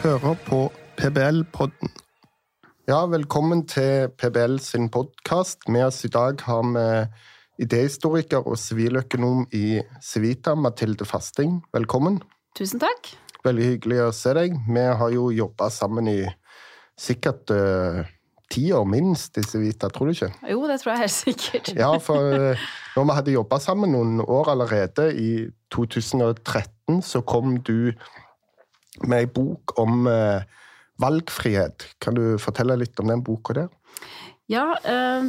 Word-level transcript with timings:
hører 0.00 0.36
på 0.46 0.58
PBL-podden. 0.96 1.90
Ja, 2.88 3.02
velkommen 3.06 3.66
til 3.68 4.08
PBL 4.16 4.56
sin 4.64 4.86
podkast. 4.88 5.66
Med 5.68 5.84
oss 5.90 5.98
i 6.04 6.08
dag 6.08 6.40
har 6.46 6.62
vi 6.64 7.64
idéhistoriker 7.66 8.46
og 8.48 8.56
siviløkonom 8.58 9.42
i 9.52 9.82
Civita, 10.00 10.54
Mathilde 10.56 11.04
Fasting. 11.04 11.58
Velkommen. 11.76 12.16
Tusen 12.56 12.80
takk. 12.80 13.10
Veldig 13.44 13.66
hyggelig 13.74 13.98
å 14.06 14.14
se 14.16 14.32
deg. 14.38 14.56
Vi 14.64 14.86
har 15.02 15.12
jo 15.12 15.26
jobba 15.36 15.68
sammen 15.74 16.08
i 16.08 16.22
sikkert 17.00 17.52
uh, 17.52 18.00
ti 18.48 18.70
år 18.72 18.88
minst 18.88 19.36
i 19.36 19.44
Civita, 19.44 19.92
tror 19.92 20.08
du 20.08 20.16
ikke? 20.16 20.30
Jo, 20.48 20.64
det 20.70 20.80
tror 20.80 20.94
jeg 20.94 21.02
helt 21.02 21.16
sikkert. 21.18 21.74
ja, 21.76 21.92
for 22.00 22.32
uh, 22.32 22.64
når 22.96 23.10
vi 23.10 23.18
hadde 23.18 23.36
jobba 23.36 23.60
sammen 23.60 23.92
noen 23.92 24.24
år 24.24 24.54
allerede, 24.56 25.10
i 25.12 25.44
2013, 25.76 27.04
så 27.04 27.20
kom 27.20 27.58
du 27.60 27.92
med 29.06 29.22
ei 29.22 29.28
bok 29.30 29.76
om 29.80 30.08
uh, 30.10 30.42
valgfrihet. 31.02 31.86
Kan 32.02 32.18
du 32.18 32.24
fortelle 32.42 32.78
litt 32.80 32.98
om 33.00 33.10
den 33.12 33.24
boka 33.24 33.56
der? 33.56 33.70
Ja, 34.50 34.74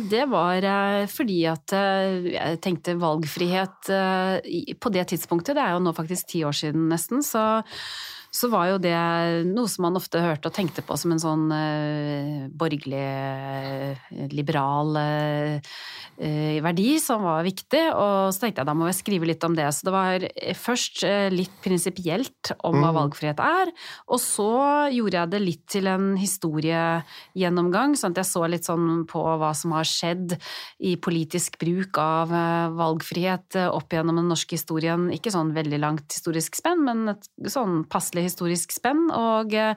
det 0.10 0.24
var 0.32 0.66
fordi 1.14 1.44
at 1.46 1.70
jeg 1.70 2.58
tenkte 2.66 2.96
valgfrihet 2.98 3.92
på 4.82 4.92
det 4.96 5.04
tidspunktet, 5.12 5.54
det 5.54 5.62
er 5.62 5.76
jo 5.76 5.84
nå 5.86 5.94
faktisk 5.94 6.32
ti 6.32 6.42
år 6.42 6.58
siden 6.58 6.88
nesten, 6.90 7.22
så 7.22 7.62
så 8.32 8.48
var 8.48 8.70
jo 8.70 8.78
det 8.80 8.96
noe 9.50 9.68
som 9.68 9.84
man 9.84 10.00
ofte 10.00 10.22
hørte 10.24 10.48
og 10.48 10.56
tenkte 10.56 10.84
på 10.88 10.96
som 10.96 11.12
en 11.12 11.20
sånn 11.20 11.50
uh, 11.52 12.46
borgerlig, 12.56 13.04
uh, 13.04 14.22
liberal 14.32 14.96
uh, 14.96 15.82
verdi 16.64 16.94
som 17.02 17.26
var 17.26 17.44
viktig. 17.44 17.82
Og 17.92 18.32
så 18.32 18.46
tenkte 18.46 18.64
jeg 18.64 18.70
da 18.70 18.76
må 18.78 18.88
jeg 18.88 19.00
skrive 19.02 19.28
litt 19.28 19.44
om 19.44 19.58
det. 19.58 19.68
Så 19.76 19.88
det 19.90 19.94
var 19.96 20.26
først 20.56 21.04
litt 21.34 21.58
prinsipielt 21.64 22.54
om 22.62 22.78
hva 22.78 22.92
mm. 22.94 22.98
valgfrihet 23.00 23.42
er, 23.44 23.72
og 24.08 24.22
så 24.22 24.52
gjorde 24.94 25.18
jeg 25.18 25.32
det 25.34 25.42
litt 25.42 25.64
til 25.72 25.90
en 25.90 26.12
historiegjennomgang, 26.20 27.98
sånn 27.98 28.14
at 28.14 28.22
jeg 28.22 28.30
så 28.30 28.46
litt 28.48 28.68
sånn 28.70 29.04
på 29.10 29.24
hva 29.42 29.52
som 29.58 29.74
har 29.76 29.88
skjedd 29.88 30.38
i 30.86 30.94
politisk 31.02 31.58
bruk 31.62 31.98
av 32.02 32.32
valgfrihet 32.78 33.58
opp 33.66 33.98
gjennom 33.98 34.22
den 34.22 34.30
norske 34.32 34.56
historien. 34.60 35.10
Ikke 35.16 35.34
sånn 35.34 35.56
veldig 35.58 35.82
langt 35.82 36.14
historisk 36.14 36.60
spenn, 36.60 36.86
men 36.86 37.16
et 37.16 37.30
sånn 37.50 37.82
passelig 37.90 38.21
forskjellig 38.22 38.30
historisk 38.30 38.72
spenn, 38.74 39.10
og 39.12 39.54
eh, 39.54 39.76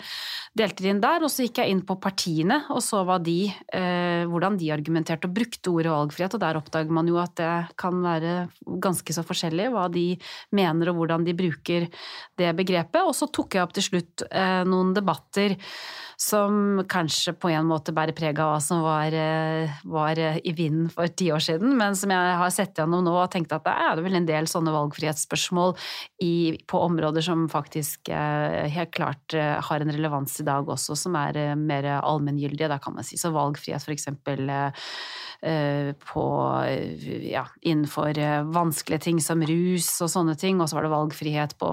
delte 0.57 0.85
det 0.85 0.93
inn 0.93 1.03
der. 1.03 1.25
Og 1.25 1.31
så 1.33 1.47
gikk 1.47 1.61
jeg 1.63 1.73
inn 1.73 1.83
på 1.87 1.97
partiene 2.01 2.65
og 2.71 2.83
så 2.83 3.03
de, 3.25 3.53
eh, 3.73 4.25
hvordan 4.29 4.59
de 4.59 4.73
argumenterte 4.73 5.29
og 5.29 5.35
brukte 5.35 5.71
ordet 5.71 5.93
valgfrihet, 5.93 6.35
og 6.35 6.41
der 6.41 6.59
oppdager 6.59 6.93
man 6.93 7.09
jo 7.09 7.19
at 7.19 7.35
det 7.37 7.77
kan 7.77 8.03
være 8.03 8.49
ganske 8.65 9.13
så 9.13 9.25
forskjellig 9.25 9.71
hva 9.73 9.89
de 9.93 10.17
mener 10.53 10.91
og 10.91 11.01
hvordan 11.01 11.25
de 11.25 11.35
bruker 11.35 11.89
det 12.37 12.55
begrepet. 12.57 13.03
Og 13.05 13.15
så 13.15 13.31
tok 13.31 13.55
jeg 13.55 13.65
opp 13.65 13.75
til 13.75 13.89
slutt 13.89 14.27
eh, 14.31 14.65
noen 14.65 14.95
debatter 14.95 15.57
som 16.21 16.85
kanskje 16.87 17.35
på 17.35 17.51
en 17.51 17.67
måte 17.67 17.91
bærer 17.95 18.15
preg 18.15 18.39
av 18.39 18.53
hva 18.53 18.61
som 18.63 18.85
var, 18.85 19.15
var, 19.83 20.21
i 20.47 20.53
vinden 20.55 20.87
for 20.93 21.11
ti 21.11 21.27
år 21.35 21.43
siden, 21.43 21.75
men 21.75 21.99
som 21.99 22.13
jeg 22.15 22.37
har 22.39 22.53
sett 22.55 22.79
gjennom 22.79 23.03
nå 23.03 23.17
og 23.19 23.33
tenkt 23.33 23.51
at 23.53 23.65
det 23.67 23.75
er 23.75 24.03
vel 24.05 24.15
en 24.21 24.29
del 24.29 24.47
sånne 24.51 24.71
valgfrihetsspørsmål 24.77 25.75
i, 26.23 26.35
på 26.71 26.85
områder 26.87 27.25
som 27.27 27.49
faktisk 27.51 28.13
helt 28.75 28.93
klart 28.97 29.37
eh, 29.37 29.57
har 29.69 29.85
en 29.85 29.93
relevans 29.93 30.41
i 30.41 30.47
dag 30.47 30.69
også, 30.69 30.97
som 30.99 31.17
er 31.21 31.55
mer 31.59 31.89
allmenngyldige, 32.01 32.71
da 32.73 32.81
kan 32.83 32.97
man 32.97 33.07
si. 33.07 33.19
Så 33.21 33.33
valgfrihet 33.35 33.85
for 33.85 33.95
eksempel 33.95 34.51
på 35.45 36.23
ja, 37.29 37.43
innenfor 37.69 38.17
vanskelige 38.55 39.03
ting 39.05 39.19
som 39.21 39.43
rus 39.45 39.91
og 40.01 40.09
sånne 40.09 40.39
ting, 40.41 40.57
og 40.63 40.71
så 40.71 40.79
var 40.79 40.87
det 40.87 40.93
valgfrihet 40.95 41.53
på 41.61 41.69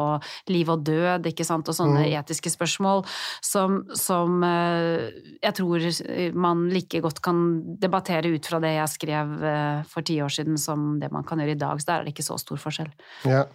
liv 0.51 0.71
og 0.73 0.83
død, 0.83 1.29
ikke 1.29 1.45
sant, 1.47 1.69
og 1.71 1.77
sånne 1.77 2.01
mm. 2.03 2.09
etiske 2.19 2.51
spørsmål 2.51 3.05
som, 3.45 3.81
som 3.97 4.43
eh, 4.43 5.07
jeg 5.41 5.55
tror 5.57 5.87
man 6.37 6.67
like 6.71 7.01
godt 7.03 7.21
kan 7.23 7.61
debattere 7.81 8.33
ut 8.35 8.47
fra 8.47 8.61
det 8.63 8.75
jeg 8.75 8.95
skrev 8.95 9.33
eh, 9.45 9.81
for 9.89 10.07
ti 10.07 10.19
år 10.23 10.33
siden, 10.33 10.59
som 10.61 10.99
det 11.01 11.11
man 11.13 11.25
kan 11.27 11.41
gjøre 11.41 11.55
i 11.55 11.61
dag. 11.61 11.81
Så 11.81 11.89
der 11.89 11.99
er 11.99 12.07
det 12.07 12.15
ikke 12.15 12.27
så 12.27 12.39
stor 12.41 12.61
forskjell. 12.61 12.91
Ja. 13.29 13.45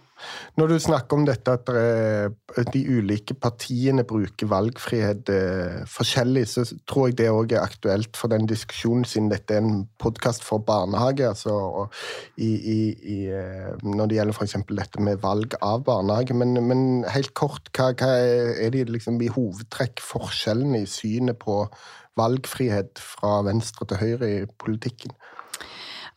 Når 0.57 0.71
du 0.71 0.77
snakker 0.81 1.17
om 1.17 1.25
dette 1.27 1.53
at 1.53 2.71
de 2.73 2.81
ulike 2.89 3.35
partiene 3.37 4.05
bruker 4.07 4.49
valgfrihet 4.49 5.29
eh, 5.33 5.81
forskjellig, 5.91 6.45
så 6.49 6.65
tror 6.89 7.09
jeg 7.09 7.17
det 7.19 7.29
òg 7.33 7.53
er 7.53 7.65
aktuelt 7.65 8.17
for 8.17 8.33
den 8.33 8.47
diskusjonen, 8.49 9.05
siden 9.05 9.29
dette 9.31 9.57
er 9.57 9.63
en 9.63 9.85
podkast 10.01 10.45
for 10.45 10.63
barnehage. 10.65 11.27
altså 11.27 11.87
i, 12.37 12.49
i, 12.49 12.79
i, 13.15 13.19
Når 13.83 14.05
det 14.05 14.19
gjelder 14.19 14.37
f.eks. 14.37 14.57
dette 14.71 15.03
med 15.03 15.21
valg 15.23 15.53
av 15.61 15.85
barnehage. 15.87 16.33
Men, 16.37 16.57
men 16.67 17.05
helt 17.13 17.33
kort, 17.37 17.69
hva, 17.77 17.91
hva, 17.93 18.11
er 18.57 18.73
de 18.73 18.85
liksom 18.89 19.21
i 19.21 19.31
hovedtrekk 19.33 20.01
forskjellene 20.03 20.83
i 20.83 20.89
synet 20.89 21.39
på 21.41 21.63
valgfrihet 22.17 22.97
fra 23.01 23.41
venstre 23.45 23.87
til 23.89 24.01
høyre 24.01 24.31
i 24.31 24.45
politikken? 24.59 25.13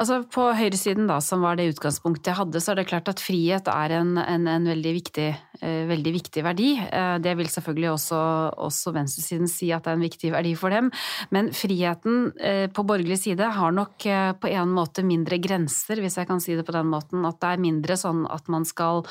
Altså 0.00 0.22
På 0.33 0.47
høyresiden, 0.56 1.05
da, 1.11 1.19
som 1.21 1.43
var 1.44 1.59
det 1.59 1.69
utgangspunktet 1.75 2.31
jeg 2.31 2.38
hadde, 2.38 2.61
så 2.62 2.72
er 2.72 2.81
det 2.81 2.87
klart 2.88 3.11
at 3.12 3.21
frihet 3.21 3.66
er 3.69 3.93
en, 3.99 4.15
en, 4.16 4.47
en 4.49 4.69
veldig, 4.71 4.93
viktig, 4.97 5.27
eh, 5.61 5.83
veldig, 5.91 6.12
viktig, 6.15 6.44
verdi. 6.47 6.71
Eh, 6.81 7.16
det 7.21 7.34
vil 7.37 7.50
selvfølgelig 7.53 7.91
også, 7.93 8.21
også, 8.65 8.94
venstresiden 8.97 9.50
si 9.50 9.69
at 9.77 9.84
det 9.84 9.93
er 9.93 9.99
en 9.99 10.06
viktig 10.06 10.31
verdi 10.33 10.55
for 10.56 10.72
dem. 10.72 10.88
Men 11.37 11.50
friheten 11.53 12.31
eh, 12.41 12.65
på 12.72 12.84
borgerlig 12.88 13.19
side 13.21 13.50
har 13.59 13.75
nok 13.77 14.06
eh, 14.09 14.31
på 14.41 14.49
en 14.49 14.72
måte 14.72 15.05
mindre 15.05 15.37
grenser, 15.37 16.00
hvis 16.00 16.17
jeg 16.17 16.31
kan 16.31 16.41
si 16.41 16.56
det 16.56 16.65
på 16.65 16.77
den 16.78 16.88
måten. 16.88 17.28
At 17.28 17.43
det 17.44 17.53
er 17.53 17.62
mindre 17.67 17.99
sånn 18.00 18.25
at 18.32 18.49
man 18.49 18.65
skal 18.65 19.05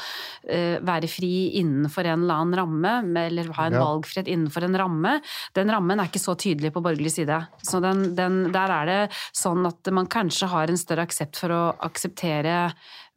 eh, 0.49 0.81
være 0.81 1.11
fri 1.11 1.51
innenfor 1.61 2.09
en 2.09 2.25
eller 2.25 2.41
annen 2.41 2.59
ramme, 2.63 2.95
eller 3.27 3.53
ha 3.59 3.69
en 3.69 3.77
ja. 3.77 3.85
valgfrihet 3.85 4.33
innenfor 4.33 4.65
en 4.65 4.79
ramme. 4.81 5.13
Den 5.53 5.69
rammen 5.69 6.01
er 6.01 6.09
ikke 6.09 6.25
så 6.25 6.33
tydelig 6.33 6.73
på 6.73 6.81
borgerlig 6.81 7.13
side. 7.19 7.43
Så 7.61 7.77
den, 7.85 8.07
den, 8.17 8.41
der 8.57 8.77
er 8.79 8.89
det 8.89 8.99
sånn 9.37 9.69
at 9.69 9.93
man 9.93 10.09
kanskje 10.09 10.49
har 10.49 10.65
en 10.65 10.78
større 10.79 11.05
aksept 11.07 11.39
for 11.41 11.53
å 11.53 11.61
akseptere 11.89 12.55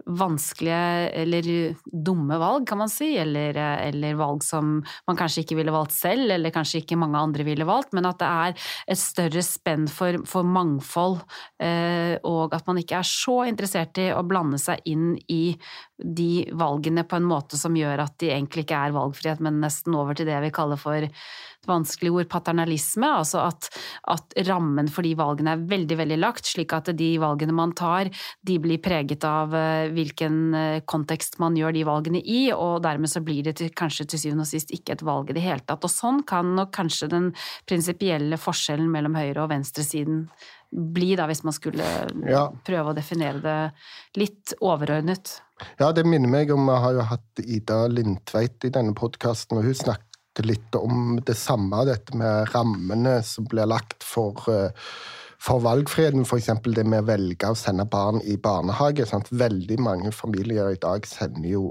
vanskelige 0.07 1.11
eller 1.23 1.49
dumme 1.85 2.39
valg, 2.41 2.67
kan 2.69 2.81
man 2.83 2.91
si, 2.93 3.13
eller, 3.21 3.57
eller, 3.89 4.19
valg 4.19 4.45
som 4.47 4.75
man 5.09 5.19
kanskje 5.19 5.45
ikke 5.45 5.59
ville 5.59 5.75
valgt 5.75 5.95
selv, 5.97 6.31
eller 6.35 6.55
kanskje 6.55 6.83
ikke 6.83 6.99
mange 7.01 7.21
andre 7.21 7.47
ville 7.47 7.67
valgt, 7.69 7.93
men 7.97 8.09
at 8.09 8.21
det 8.23 8.31
er 8.31 8.69
et 8.95 9.01
større 9.01 9.45
spenn 9.47 9.87
for, 9.91 10.23
for 10.29 10.47
mangfold, 10.47 11.21
eh, 11.63 12.17
og 12.29 12.55
at 12.57 12.67
man 12.69 12.83
ikke 12.83 12.99
er 13.01 13.09
så 13.09 13.43
interessert 13.49 14.03
i 14.03 14.11
å 14.15 14.25
blande 14.27 14.61
seg 14.63 14.83
inn 14.91 15.15
i 15.33 15.57
de 16.03 16.49
valgene 16.59 17.07
på 17.07 17.19
en 17.19 17.29
måte 17.29 17.59
som 17.61 17.77
gjør 17.79 18.03
at 18.05 18.19
de 18.23 18.33
egentlig 18.33 18.67
ikke 18.67 18.85
er 18.89 18.97
valgfrihet, 18.97 19.43
men 19.45 19.63
nesten 19.63 19.95
over 19.99 20.19
til 20.19 20.29
det 20.29 20.41
vi 20.43 20.55
kaller 20.55 20.81
for 20.81 20.99
et 21.07 21.13
vanskelig 21.69 22.11
ord, 22.11 22.29
paternalisme. 22.31 23.07
Altså 23.23 23.43
at, 23.47 23.69
at, 24.11 24.35
rammen 24.49 24.89
for 24.91 25.07
de 25.07 25.15
valgene 25.19 25.55
er 25.55 25.65
veldig, 25.71 25.99
veldig 26.01 26.19
lagt, 26.19 26.49
slik 26.49 26.75
at 26.75 26.91
de 26.99 27.13
valgene 27.23 27.55
man 27.57 27.75
tar, 27.79 28.11
de 28.43 28.59
blir 28.63 28.83
preget 28.83 29.25
av 29.29 29.55
eh, 29.57 29.92
hvilken 29.95 30.39
eh, 30.57 30.81
kontekst 30.89 31.39
man 31.43 31.57
gjør 31.59 31.75
de 31.77 31.85
valgene 31.89 32.23
i, 32.23 32.41
og 32.55 32.83
dermed 32.85 33.11
så 33.11 33.23
blir 33.25 33.45
det 33.47 33.57
til, 33.61 33.71
kanskje 33.77 34.09
til 34.13 34.23
syvende 34.25 34.47
og 34.47 34.51
sist 34.51 34.73
ikke 34.75 34.97
et 34.97 35.05
valg 35.07 35.31
i 35.31 35.37
det 35.37 35.45
hele 35.45 35.65
tatt. 35.67 35.85
Og 35.85 35.93
sånn 35.93 36.23
kan 36.29 36.55
nok 36.57 36.73
kanskje 36.75 37.11
den 37.13 37.31
prinsipielle 37.69 38.41
forskjellen 38.41 38.91
mellom 38.93 39.17
høyre- 39.19 39.45
og 39.45 39.53
venstresiden 39.53 40.27
bli, 40.73 41.13
da, 41.17 41.27
hvis 41.29 41.43
man 41.45 41.55
skulle 41.55 41.87
ja. 42.29 42.47
prøve 42.65 42.93
å 42.93 42.97
definere 42.97 43.43
det 43.45 44.21
litt 44.21 44.55
overordnet. 44.65 45.37
Ja, 45.79 45.93
det 45.95 46.07
minner 46.09 46.31
meg 46.33 46.51
om 46.55 46.67
Vi 46.67 46.79
har 46.85 46.97
jo 46.97 47.05
hatt 47.11 47.43
Ida 47.45 47.85
Lindtveit 47.93 48.65
i 48.67 48.73
denne 48.73 48.97
podkasten, 48.97 49.61
og 49.61 49.69
hun 49.69 49.77
snakket 49.77 50.47
litt 50.49 50.79
om 50.79 51.19
det 51.21 51.37
samme, 51.37 51.85
dette 51.85 52.17
med 52.17 52.49
rammene 52.55 53.19
som 53.27 53.45
blir 53.49 53.69
lagt 53.69 54.01
for, 54.07 54.41
eh, 54.49 54.73
for 55.43 55.63
valgfriheten. 55.65 56.27
F.eks. 56.27 56.51
det 56.77 56.87
med 56.87 57.05
å 57.05 57.09
velge 57.11 57.51
å 57.51 57.59
sende 57.59 57.87
barn 57.91 58.23
i 58.25 58.37
barnehage. 58.41 59.07
Sant? 59.09 59.31
Veldig 59.31 59.79
mange 59.83 60.13
familier 60.15 60.75
i 60.75 60.83
dag 60.83 61.07
sender 61.09 61.49
jo 61.55 61.65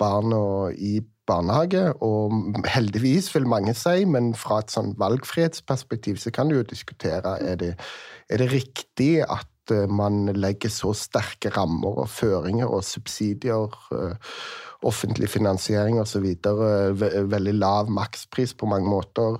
barna 0.00 0.70
i 0.78 1.00
barnehage, 1.30 1.82
og 2.02 2.64
heldigvis, 2.66 3.28
vil 3.34 3.46
mange 3.46 3.74
si, 3.78 4.04
men 4.08 4.32
fra 4.38 4.60
et 4.62 4.72
sånn 4.72 4.94
valgfrihetsperspektiv 4.98 6.18
så 6.18 6.32
kan 6.34 6.50
du 6.50 6.56
jo 6.56 6.66
diskutere 6.66 7.36
er 7.44 7.60
det 7.60 7.74
er 8.30 8.38
det 8.38 8.50
riktig 8.52 9.24
at 9.26 9.49
eh, 9.74 9.86
man 9.90 10.26
legger 10.36 10.72
så 10.72 10.94
sterke 10.96 11.52
rammer 11.54 12.02
og 12.04 12.10
føringer 12.12 12.70
og 12.70 12.84
subsidier 12.86 13.78
eh, 13.96 14.34
offentlig 14.86 15.28
finansiering 15.28 15.98
osv. 16.00 16.24
Veldig 17.30 17.52
lav 17.58 17.90
makspris 17.92 18.54
på 18.56 18.68
mange 18.70 18.88
måter. 18.88 19.36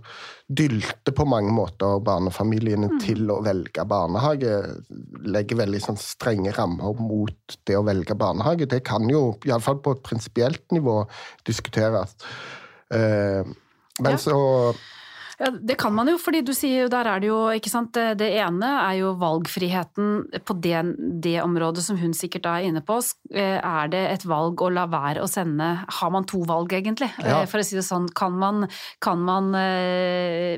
Dylter 0.46 1.14
på 1.16 1.24
mange 1.28 1.52
måter 1.54 2.02
barnefamiliene 2.04 2.90
mm. 2.92 2.98
til 3.04 3.32
å 3.32 3.38
velge 3.44 3.86
barnehage. 3.88 4.58
Legger 5.24 5.62
veldig 5.62 5.80
sånn 5.86 6.00
strenge 6.00 6.52
rammer 6.56 7.00
mot 7.00 7.58
det 7.68 7.78
å 7.78 7.84
velge 7.88 8.16
barnehage. 8.20 8.68
Det 8.68 8.82
kan 8.86 9.08
jo, 9.08 9.30
iallfall 9.48 9.80
på 9.80 9.96
et 9.96 10.04
prinsipielt 10.10 10.64
nivå, 10.76 11.02
diskuteres. 11.48 12.18
Eh, 12.92 13.40
men 14.00 14.16
ja. 14.16 14.20
så 14.20 14.36
Ja, 15.40 15.50
Det 15.50 15.76
kan 15.80 15.94
man 15.96 16.08
jo, 16.10 16.18
fordi 16.20 16.42
du 16.44 16.52
sier 16.56 16.84
jo 16.84 16.90
der 16.92 17.08
er 17.08 17.22
det 17.22 17.30
jo 17.30 17.38
ikke 17.56 17.72
sant, 17.72 17.96
det, 17.96 18.28
ene 18.42 18.70
er 18.82 18.98
jo 19.00 19.14
valgfriheten 19.20 20.42
på 20.44 20.56
det, 20.60 20.82
det, 21.24 21.38
området 21.42 21.84
som 21.84 21.98
hun 22.00 22.12
sikkert 22.16 22.48
er 22.50 22.68
inne 22.68 22.82
på. 22.84 22.98
Eh, 23.32 23.56
er 23.56 23.90
det 23.92 24.02
et 24.10 24.26
valg 24.28 24.60
å 24.60 24.70
la 24.72 24.84
være 24.90 25.24
å 25.24 25.30
sende 25.30 25.70
Har 26.00 26.12
man 26.12 26.26
to 26.28 26.42
valg, 26.48 26.74
egentlig? 26.76 27.08
Ja. 27.24 27.42
For 27.48 27.62
å 27.62 27.66
si 27.66 27.78
det 27.78 27.86
sånn, 27.86 28.10
kan 28.16 28.36
man, 28.36 28.68
kan 29.00 29.24
man 29.24 29.52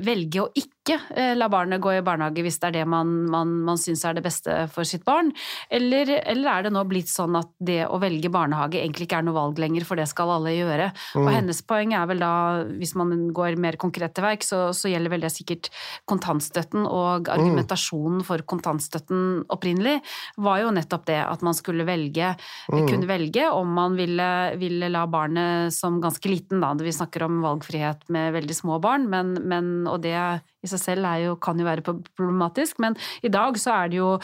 velge 0.02 0.43
å 0.43 0.50
ikke 0.58 0.81
ikke 0.82 0.99
eh, 1.14 1.32
la 1.38 1.46
barnet 1.50 1.81
gå 1.82 1.93
i 1.94 2.02
barnehage 2.02 2.43
hvis 2.43 2.58
det 2.58 2.70
er 2.73 2.75
det 2.81 2.87
man, 2.90 3.11
man, 3.31 3.52
man 3.67 3.79
syns 3.79 4.02
er 4.06 4.17
det 4.17 4.25
beste 4.25 4.64
for 4.73 4.87
sitt 4.88 5.05
barn? 5.06 5.31
Eller, 5.70 6.11
eller, 6.19 6.49
er 6.50 6.67
det 6.67 6.73
nå 6.75 6.82
blitt 6.90 7.11
sånn 7.11 7.37
at 7.38 7.52
det 7.62 7.84
å 7.87 8.00
velge 8.02 8.31
barnehage 8.32 8.81
egentlig 8.81 9.06
ikke 9.06 9.20
er 9.20 9.26
noe 9.29 9.37
valg 9.37 9.61
lenger, 9.62 9.87
for 9.87 10.00
det 10.00 10.08
skal 10.11 10.32
alle 10.34 10.55
gjøre? 10.56 10.90
Mm. 11.14 11.23
Og 11.23 11.31
hennes 11.37 11.62
poeng 11.67 11.94
er 11.94 12.08
vel 12.11 12.23
da, 12.23 12.32
hvis 12.81 12.96
man 12.99 13.14
går 13.34 13.58
mer 13.62 13.79
konkret 13.81 14.14
til 14.17 14.26
verk, 14.26 14.46
så, 14.46 14.64
så, 14.75 14.90
gjelder 14.93 15.14
vel 15.14 15.23
det 15.25 15.32
sikkert 15.32 15.70
kontantstøtten, 16.11 16.84
og 16.84 17.29
mm. 17.29 17.32
argumentasjonen 17.37 18.26
for 18.26 18.43
kontantstøtten 18.50 19.46
opprinnelig 19.55 20.00
var 20.43 20.64
jo 20.64 20.75
nettopp 20.75 21.06
det 21.08 21.20
at 21.23 21.46
man 21.46 21.56
skulle 21.56 21.87
velge, 21.88 22.34
mm. 22.73 22.82
kunne 22.90 23.08
velge 23.11 23.46
om 23.55 23.70
man 23.79 23.94
ville, 23.99 24.31
ville, 24.58 24.90
la 24.93 25.06
barnet 25.06 25.73
som 25.75 26.02
ganske 26.02 26.26
liten, 26.29 26.61
da, 26.64 26.75
vi 26.82 26.93
snakker 26.93 27.29
om 27.29 27.38
valgfrihet 27.46 28.08
med 28.12 28.34
veldig 28.34 28.58
små 28.58 28.82
barn, 28.82 29.06
men, 29.12 29.37
men 29.46 29.70
og 29.87 30.02
det 30.02 30.19
i 30.62 30.70
seg 30.73 30.83
selv 30.83 31.13
jo, 31.23 31.37
kan 31.43 31.61
jo 31.61 31.69
være 31.69 31.85
problematisk, 31.87 32.83
men 32.83 32.99
i 33.23 33.33
dag 33.33 33.59
så 33.61 33.77
er 33.83 33.93
det 33.93 34.03
jo 34.03 34.17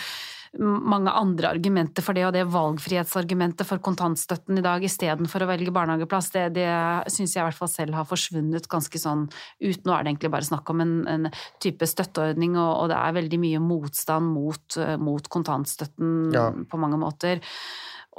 mange 0.56 1.12
andre 1.12 1.50
argumenter 1.52 2.04
for 2.04 2.16
det, 2.16 2.24
og 2.26 2.32
det 2.32 2.46
valgfrihetsargumentet 2.48 3.68
for 3.68 3.82
kontantstøtten 3.84 4.60
i 4.60 4.64
dag 4.64 4.84
istedenfor 4.84 5.44
å 5.44 5.48
velge 5.50 5.74
barnehageplass, 5.74 6.30
det, 6.34 6.46
det 6.56 6.68
syns 7.12 7.36
jeg 7.36 7.42
i 7.42 7.46
hvert 7.46 7.58
fall 7.58 7.70
selv 7.70 7.98
har 7.98 8.08
forsvunnet 8.08 8.68
ganske 8.70 9.00
sånn 9.00 9.26
ut. 9.28 9.84
Nå 9.84 9.92
er 9.92 10.06
det 10.06 10.14
egentlig 10.14 10.32
bare 10.32 10.48
snakk 10.48 10.72
om 10.72 10.82
en, 10.84 10.94
en 11.10 11.28
type 11.62 11.88
støtteordning, 11.88 12.56
og, 12.56 12.70
og, 12.70 12.88
det 12.92 12.98
er 13.02 13.18
veldig 13.20 13.42
mye 13.44 13.62
motstand 13.62 14.32
mot, 14.32 14.80
mot 15.04 15.30
kontantstøtten 15.36 16.16
ja. 16.34 16.48
på 16.70 16.80
mange 16.80 17.00
måter. 17.00 17.44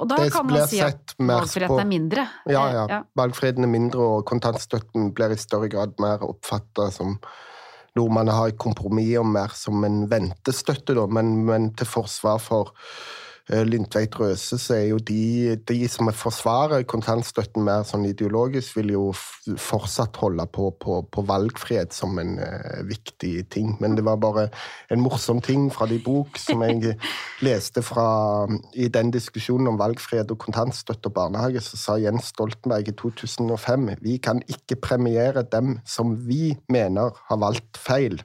Og 0.00 0.08
da 0.08 0.16
det 0.22 0.30
kan 0.32 0.46
man 0.48 0.64
si 0.70 0.80
at 0.80 1.12
valgfriheten 1.18 1.82
er 1.82 1.88
mindre. 1.88 2.24
Ja, 2.48 2.64
ja. 2.88 3.02
Valgfriheten 3.18 3.66
er 3.66 3.72
mindre, 3.72 4.06
og 4.16 4.26
kontantstøtten 4.30 5.10
blir 5.16 5.34
i 5.34 5.40
større 5.40 5.68
grad 5.72 5.98
mer 6.00 6.24
oppfatta 6.24 6.88
som 6.94 7.18
nordmennene 7.98 8.36
har 8.36 8.52
et 8.52 8.60
kompromiss 8.60 9.18
om 9.20 9.32
mer 9.34 9.54
som 9.58 9.84
en 9.86 10.04
ventestøtte, 10.10 10.94
da, 10.98 11.06
men, 11.10 11.40
men 11.48 11.70
til 11.78 11.88
forsvar 11.90 12.40
for 12.42 12.74
Lindtveit 13.48 14.14
Røse, 14.20 14.58
så 14.60 14.76
er 14.76 14.84
jo 14.92 14.98
de, 15.02 15.56
de 15.66 15.78
som 15.90 16.10
forsvarer 16.14 16.84
kontantstøtten 16.88 17.64
mer 17.66 17.82
sånn 17.88 18.04
ideologisk, 18.06 18.76
vil 18.78 18.92
jo 18.94 19.04
fortsatt 19.58 20.20
holde 20.22 20.46
på, 20.54 20.68
på, 20.78 21.00
på 21.10 21.24
valgfrihet 21.26 21.94
som 21.96 22.18
en 22.22 22.36
uh, 22.38 22.80
viktig 22.86 23.32
ting. 23.50 23.72
Men 23.82 23.96
det 23.98 24.04
var 24.06 24.20
bare 24.22 24.46
en 24.92 25.02
morsom 25.02 25.42
ting 25.42 25.66
fra 25.74 25.88
de 25.90 25.98
bok 26.04 26.38
som 26.38 26.62
jeg 26.66 26.94
leste 27.46 27.82
fra 27.82 28.06
I 28.78 28.90
den 28.92 29.10
diskusjonen 29.14 29.72
om 29.72 29.80
valgfrihet 29.80 30.30
og 30.30 30.40
kontantstøtte 30.44 31.10
og 31.10 31.16
barnehage, 31.18 31.64
så 31.64 31.80
sa 31.80 31.98
Jens 32.00 32.30
Stoltenberg 32.30 32.92
i 32.92 32.96
2005 32.96 33.90
vi 34.04 34.18
kan 34.22 34.44
ikke 34.46 34.78
premiere 34.80 35.42
dem 35.50 35.78
som 35.88 36.14
vi 36.26 36.54
mener 36.70 37.16
har 37.28 37.40
valgt 37.42 37.80
feil. 37.80 38.20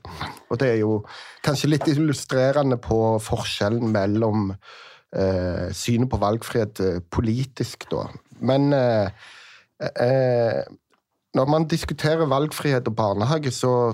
Og 0.50 0.60
det 0.62 0.76
er 0.76 0.82
jo 0.84 1.00
kanskje 1.46 1.72
litt 1.72 1.88
illustrerende 1.90 2.78
på 2.82 3.00
forskjellen 3.24 3.90
mellom 3.94 4.52
eh, 5.16 5.68
synet 5.76 6.12
på 6.12 6.20
valgfrihet 6.22 6.82
eh, 6.84 7.02
politisk, 7.12 7.88
da. 7.92 8.08
Men 8.46 8.74
eh, 8.76 9.10
eh, 9.80 10.62
når 11.36 11.52
man 11.52 11.68
diskuterer 11.68 12.32
valgfrihet 12.32 12.88
og 12.88 12.96
barnehage, 12.96 13.52
så 13.52 13.92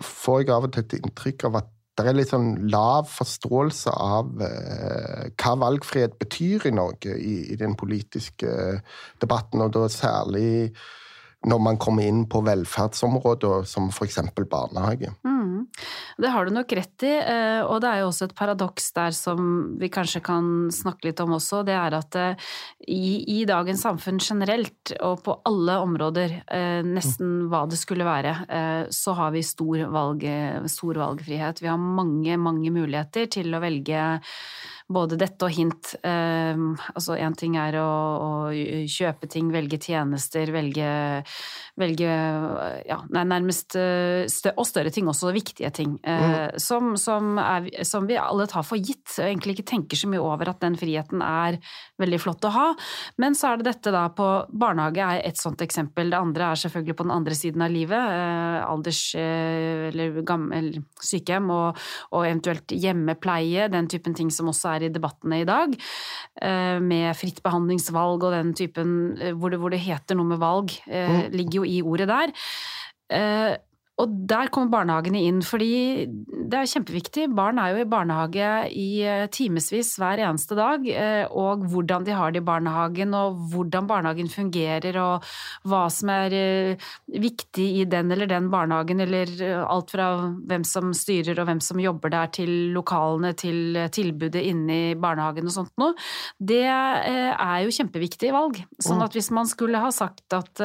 får 0.00 0.40
jeg 0.42 0.54
av 0.54 0.68
og 0.68 0.74
til 0.74 0.86
et 0.86 0.98
inntrykk 0.98 1.48
av 1.50 1.62
at 1.62 1.70
det 1.94 2.08
er 2.10 2.16
litt 2.18 2.32
sånn 2.32 2.48
lav 2.72 3.06
forståelse 3.06 3.92
av 4.02 4.42
eh, 4.42 5.28
hva 5.38 5.52
valgfrihet 5.62 6.16
betyr 6.18 6.66
i 6.66 6.74
Norge 6.74 7.14
i, 7.14 7.36
i 7.54 7.58
den 7.60 7.76
politiske 7.78 8.50
debatten, 9.22 9.62
og 9.62 9.70
da 9.76 9.86
særlig 9.92 10.72
når 11.44 11.60
man 11.60 11.78
kommer 11.78 12.08
inn 12.08 12.24
på 12.30 12.40
velferdsområder 12.44 13.66
som 13.68 13.90
f.eks. 13.92 14.18
barnehage. 14.50 15.12
Mm. 15.22 15.33
Det 16.18 16.30
har 16.30 16.46
du 16.46 16.54
nok 16.54 16.72
rett 16.76 17.04
i, 17.06 17.12
eh, 17.18 17.60
og 17.66 17.80
det 17.82 17.90
er 17.90 18.02
jo 18.02 18.10
også 18.10 18.28
et 18.28 18.36
paradoks 18.38 18.92
der 18.94 19.14
som 19.16 19.48
vi 19.80 19.90
kanskje 19.92 20.22
kan 20.24 20.50
snakke 20.74 21.08
litt 21.08 21.22
om 21.24 21.34
også. 21.36 21.64
Det 21.66 21.74
er 21.74 21.96
at 21.98 22.18
eh, 22.20 22.52
i, 22.86 23.40
i 23.40 23.44
dagens 23.48 23.82
samfunn 23.86 24.20
generelt, 24.22 24.94
og 25.00 25.24
på 25.26 25.38
alle 25.50 25.78
områder, 25.82 26.38
eh, 26.46 26.80
nesten 26.86 27.48
hva 27.50 27.64
det 27.70 27.80
skulle 27.80 28.06
være, 28.06 28.34
så 28.94 29.14
har 29.18 29.32
vi 29.34 29.42
stor, 29.46 29.86
valg, 29.92 30.22
stor 30.70 30.98
valgfrihet. 31.00 31.62
Vi 31.62 31.70
har 31.70 31.80
mange, 31.80 32.36
mange 32.40 32.70
muligheter 32.74 33.26
til 33.32 33.54
å 33.54 33.62
velge 33.62 34.04
både 34.92 35.16
dette 35.16 35.46
og 35.46 35.52
hint. 35.54 35.94
Eh, 36.04 36.60
altså 36.92 37.16
én 37.16 37.34
ting 37.38 37.56
er 37.60 37.78
å, 37.80 37.88
å, 38.20 38.30
kjøpe 38.90 39.28
ting, 39.32 39.48
velge 39.54 39.78
tjenester, 39.80 40.50
velge, 40.52 40.88
velge 41.80 42.10
ja, 42.84 42.98
nærmest 43.14 43.78
eh, 43.80 44.24
stø, 44.30 44.52
Og 44.60 44.68
større 44.68 44.92
ting 44.92 45.08
også, 45.08 45.32
viktige 45.34 45.72
ting. 45.74 45.96
Eh, 46.04 46.24
mm. 46.24 46.60
Som, 46.60 46.94
som, 47.00 47.38
er, 47.40 47.70
som, 47.86 48.08
vi 48.08 48.18
alle 48.20 48.46
tar 48.50 48.66
for 48.66 48.76
gitt, 48.76 49.08
og 49.16 49.24
egentlig 49.24 49.56
ikke 49.56 49.70
tenker 49.72 50.00
så 50.00 50.10
mye 50.10 50.22
over 50.22 50.52
at 50.52 50.60
den 50.64 50.76
friheten 50.78 51.24
er 51.24 51.58
veldig 52.00 52.20
flott 52.20 52.44
å 52.44 52.52
ha. 52.52 52.66
Men 53.22 53.38
så 53.38 53.52
er 53.52 53.62
det 53.62 53.70
dette 53.70 53.94
da 53.94 54.06
på 54.12 54.28
Barnehage 54.52 55.00
er 55.00 55.24
et 55.24 55.40
sånt 55.40 55.64
eksempel. 55.64 56.12
Det 56.12 56.20
andre 56.20 56.50
er 56.52 56.60
selvfølgelig 56.60 56.98
på 57.00 57.08
den 57.08 57.16
andre 57.16 57.38
siden 57.38 57.64
av 57.64 57.72
livet. 57.72 58.12
Alders- 58.68 59.14
eller, 59.14 60.20
gammel, 60.26 60.70
sykehjem 61.02 61.48
og, 61.52 61.80
og 62.12 62.26
eventuelt 62.26 62.72
hjemmepleie, 62.74 63.68
den 63.72 63.88
typen 63.90 64.16
ting 64.16 64.30
som 64.34 64.50
også 64.52 64.73
er 64.73 64.73
er 64.74 64.86
i 64.86 64.92
debattene 64.94 65.40
i 65.42 65.48
dag, 65.48 65.76
eh, 66.42 66.78
med 66.82 67.14
fritt 67.18 67.42
behandlingsvalg 67.44 68.26
og 68.26 68.34
den 68.34 68.54
typen 68.58 69.14
eh, 69.18 69.34
hvor 69.34 69.54
det, 69.54 69.60
hvor 69.62 69.74
det 69.74 69.82
heter 69.84 70.18
noe 70.18 70.34
med 70.34 70.42
valg, 70.42 70.74
eh, 70.88 71.14
mm. 71.14 71.22
ligger 71.34 71.62
jo 71.62 71.68
i 71.68 71.80
ordet 71.84 72.10
der. 72.10 72.34
Og 74.02 74.10
der 74.26 74.48
kommer 74.50 74.72
barnehagene 74.72 75.20
inn, 75.22 75.36
fordi 75.46 76.06
det 76.50 76.58
er 76.58 76.66
kjempeviktig. 76.66 77.28
Barn 77.34 77.60
er 77.62 77.70
jo 77.76 77.84
i 77.84 77.86
barnehage 77.86 78.48
i 78.74 78.88
eh, 79.06 79.26
timevis 79.30 79.92
hver 80.02 80.18
eneste 80.26 80.56
dag. 80.58 80.82
Eh, 80.90 81.22
og 81.30 81.62
hvordan 81.70 82.06
de 82.06 82.16
har 82.18 82.34
det 82.34 82.42
i 82.42 82.46
barnehagen, 82.46 83.14
og 83.14 83.38
hvordan 83.52 83.86
barnehagen 83.86 84.30
fungerer, 84.32 84.98
og 84.98 85.28
hva 85.70 85.84
som 85.94 86.10
er 86.10 86.34
eh, 86.34 86.88
viktig 87.22 87.68
i 87.84 87.84
den 87.90 88.10
eller 88.10 88.30
den 88.30 88.48
barnehagen, 88.50 89.04
eller 89.04 89.30
alt 89.62 89.94
fra 89.94 90.08
hvem 90.42 90.66
som 90.66 90.90
styrer 90.96 91.38
og 91.38 91.46
hvem 91.52 91.62
som 91.62 91.78
jobber 91.78 92.16
der, 92.16 92.34
til 92.34 92.52
lokalene, 92.74 93.30
til 93.38 93.78
tilbudet 93.94 94.42
inne 94.42 94.80
i 94.90 94.98
barnehagen 94.98 95.46
og 95.46 95.54
sånt 95.54 95.74
noe. 95.78 95.94
Det 96.42 96.64
er 96.66 97.62
jo 97.62 97.76
kjempeviktige 97.78 98.34
valg. 98.34 98.58
Sånn 98.82 98.98
mm. 98.98 99.06
at 99.06 99.14
hvis 99.14 99.30
man 99.34 99.46
skulle 99.50 99.86
ha 99.86 99.94
sagt 99.94 100.34
at 100.34 100.62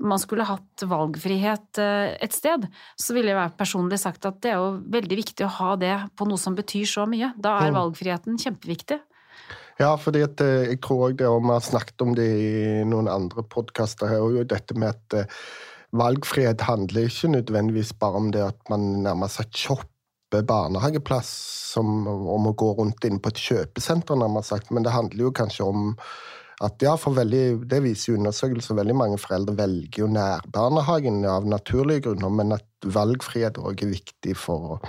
man 0.00 0.20
skulle 0.22 0.46
hatt 0.48 0.84
valgfrihet 0.88 1.80
et 1.82 2.32
sted, 2.32 2.45
sted, 2.46 2.70
så 3.00 3.16
ville 3.16 3.34
jeg 3.34 3.54
personlig 3.58 3.98
sagt 4.02 4.26
at 4.28 4.38
det 4.44 4.54
er 4.54 4.62
jo 4.62 4.78
veldig 4.94 5.18
viktig 5.18 5.46
å 5.46 5.52
ha 5.58 5.74
det 5.80 5.94
på 6.16 6.28
noe 6.28 6.40
som 6.40 6.56
betyr 6.58 6.86
så 6.88 7.06
mye. 7.10 7.32
Da 7.36 7.58
er 7.60 7.72
mm. 7.72 7.78
valgfriheten 7.80 8.40
kjempeviktig. 8.42 9.00
Ja, 9.80 9.90
fordi 10.00 10.22
at 10.24 10.40
eh, 10.40 10.70
jeg 10.70 10.80
tror 10.84 11.10
òg 11.10 11.18
det, 11.20 11.28
og 11.28 11.42
vi 11.44 11.52
har 11.52 11.64
snakket 11.64 12.04
om 12.04 12.14
det 12.16 12.28
i 12.40 12.84
noen 12.88 13.10
andre 13.12 13.44
podkaster 13.44 14.08
her, 14.08 14.24
og 14.24 14.46
dette 14.48 14.76
med 14.78 14.94
at 14.94 15.18
eh, 15.18 15.42
valgfrihet 15.96 16.64
handler 16.64 17.10
ikke 17.10 17.34
nødvendigvis 17.34 17.92
bare 18.00 18.22
om 18.22 18.30
det 18.32 18.46
at 18.46 18.72
man 18.72 18.88
nærmest 19.04 19.42
har 19.42 19.50
shopper 19.52 20.46
barnehageplass, 20.48 21.28
som 21.76 22.06
om 22.08 22.48
å 22.48 22.56
gå 22.56 22.72
rundt 22.78 23.04
inne 23.06 23.20
på 23.22 23.34
et 23.34 23.42
kjøpesenter, 23.42 24.16
nærmest 24.18 24.54
sagt, 24.54 24.72
men 24.72 24.86
det 24.86 24.96
handler 24.96 25.28
jo 25.28 25.36
kanskje 25.36 25.68
om 25.68 25.92
at 26.64 26.80
ja, 26.80 26.94
for 26.96 27.16
veldig, 27.16 27.68
Det 27.68 27.82
viser 27.84 28.12
jo 28.12 28.18
undersøkelser. 28.20 28.78
Veldig 28.78 28.96
mange 28.96 29.18
foreldre 29.20 29.56
velger 29.58 30.04
jo 30.04 30.08
nærbarnehagen 30.08 31.24
av 31.28 31.44
naturlige 31.44 32.06
grunner, 32.08 32.32
men 32.32 32.56
at 32.56 32.66
valgfrihet 32.96 33.60
òg 33.60 33.84
er 33.84 33.92
viktig 33.92 34.36
for 34.40 34.80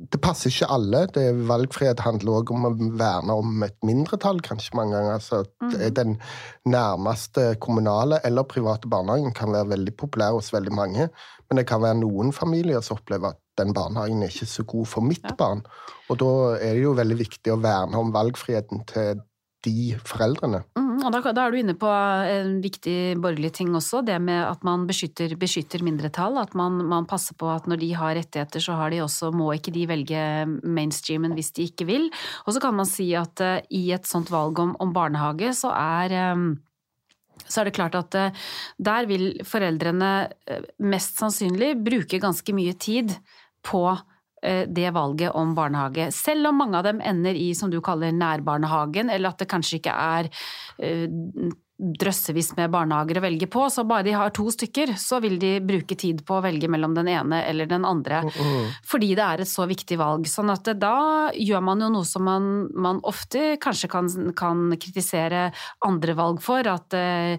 Det 0.00 0.16
passer 0.24 0.48
ikke 0.48 0.70
alle. 0.72 1.04
Det, 1.12 1.26
valgfrihet 1.46 2.00
handler 2.00 2.40
òg 2.40 2.50
om 2.54 2.66
å 2.66 2.72
verne 2.96 3.36
om 3.36 3.62
et 3.66 3.76
mindretall, 3.84 4.40
kanskje 4.40 4.78
mange 4.78 4.96
ganger. 4.96 5.20
Så 5.20 5.42
mm. 5.60 5.76
Den 5.94 6.16
nærmeste 6.64 7.54
kommunale 7.60 8.18
eller 8.24 8.48
private 8.48 8.88
barnehagen 8.88 9.36
kan 9.36 9.52
være 9.52 9.74
veldig 9.76 9.96
populær 10.00 10.38
hos 10.38 10.50
veldig 10.54 10.72
mange, 10.72 11.10
men 11.50 11.60
det 11.60 11.68
kan 11.68 11.82
være 11.84 12.00
noen 12.00 12.32
familier 12.32 12.80
som 12.80 12.96
opplever 12.96 13.36
at 13.36 13.42
den 13.60 13.74
barnehagen 13.76 14.22
er 14.24 14.32
ikke 14.32 14.48
så 14.48 14.64
god 14.64 14.88
for 14.88 15.04
mitt 15.04 15.26
ja. 15.28 15.36
barn. 15.36 15.60
Og 16.08 16.18
da 16.18 16.32
er 16.56 16.78
det 16.78 16.86
jo 16.86 16.96
veldig 16.96 17.18
viktig 17.20 17.52
å 17.52 17.60
verne 17.60 18.00
om 18.00 18.14
valgfriheten 18.14 18.86
til 18.88 19.20
de 19.66 19.96
foreldrene. 20.08 20.62
Mm, 20.78 21.02
og 21.04 21.12
da, 21.12 21.20
da, 21.36 21.44
er 21.44 21.52
du 21.52 21.58
inne 21.60 21.74
på 21.78 21.88
en 21.90 22.58
viktig 22.64 23.16
borgerlig 23.20 23.52
ting 23.58 23.74
også, 23.76 24.02
det 24.06 24.16
med 24.22 24.40
at 24.46 24.64
man 24.66 24.86
beskytter, 24.88 25.34
beskytter 25.40 25.84
mindretall. 25.86 26.38
At 26.40 26.56
man, 26.58 26.80
man, 26.88 27.08
passer 27.10 27.36
på 27.38 27.50
at 27.52 27.68
når 27.70 27.82
de 27.82 27.90
har 27.98 28.16
rettigheter, 28.18 28.64
så 28.64 28.78
har 28.78 28.92
de 28.92 29.02
også, 29.04 29.32
må 29.36 29.50
ikke 29.56 29.74
de 29.74 29.86
velge 29.90 30.24
mainstreamen 30.64 31.36
hvis 31.36 31.52
de 31.56 31.68
ikke 31.68 31.88
vil. 31.88 32.08
Og 32.46 32.56
så 32.56 32.62
kan 32.62 32.76
man 32.76 32.88
si 32.88 33.10
at 33.18 33.44
uh, 33.44 33.60
i 33.68 33.88
et 33.96 34.08
sånt 34.08 34.32
valg 34.32 34.58
om, 34.62 34.74
om 34.80 34.94
barnehage, 34.96 35.52
så 35.58 35.74
er 35.76 36.16
um, 36.32 36.52
så 37.40 37.62
er 37.62 37.66
det 37.66 37.74
klart 37.74 37.96
at 37.96 38.14
der 38.78 39.06
vil 39.08 39.40
foreldrene 39.48 40.28
mest 40.86 41.18
sannsynlig 41.18 41.72
bruke 41.82 42.20
ganske 42.22 42.52
mye 42.54 42.76
tid 42.78 43.14
på 43.66 43.80
det 44.40 44.90
valget 44.96 45.34
om 45.36 45.54
barnehage. 45.54 46.10
Selv 46.16 46.48
om 46.48 46.60
mange 46.62 46.78
av 46.78 46.86
dem 46.88 47.00
ender 47.04 47.36
i 47.36 47.50
som 47.56 47.70
du 47.72 47.80
kaller 47.84 48.14
nærbarnehagen, 48.16 49.10
eller 49.12 49.34
at 49.34 49.42
det 49.42 49.50
kanskje 49.50 49.80
ikke 49.80 49.92
er 49.92 50.30
drøssevis 51.80 52.52
med 52.58 52.70
barnehager 52.72 53.18
å 53.20 53.24
velge 53.24 53.48
på, 53.50 53.64
så 53.72 53.84
bare 53.88 54.04
de 54.04 54.14
har 54.16 54.32
to 54.36 54.44
stykker, 54.52 54.92
så 55.00 55.20
vil 55.24 55.38
de 55.40 55.54
bruke 55.64 55.96
tid 55.98 56.20
på 56.26 56.36
å 56.36 56.42
velge 56.44 56.68
mellom 56.70 56.92
den 56.96 57.08
ene 57.08 57.40
eller 57.48 57.66
den 57.70 57.86
andre. 57.88 58.20
Uh 58.26 58.40
-uh. 58.40 58.66
Fordi 58.84 59.14
det 59.14 59.24
er 59.24 59.40
et 59.40 59.48
så 59.48 59.66
viktig 59.66 59.98
valg. 59.98 60.26
Sånn 60.26 60.50
at 60.50 60.64
da 60.78 61.30
gjør 61.32 61.62
man 61.62 61.80
jo 61.80 61.88
noe 61.88 62.04
som 62.04 62.24
man, 62.24 62.68
man 62.74 63.00
ofte 63.02 63.56
kanskje 63.56 63.88
kan, 63.88 64.32
kan, 64.34 64.76
kritisere 64.80 65.52
andre 65.84 66.14
valg 66.14 66.42
for. 66.42 66.66
At, 66.66 66.92
eh, 66.94 67.38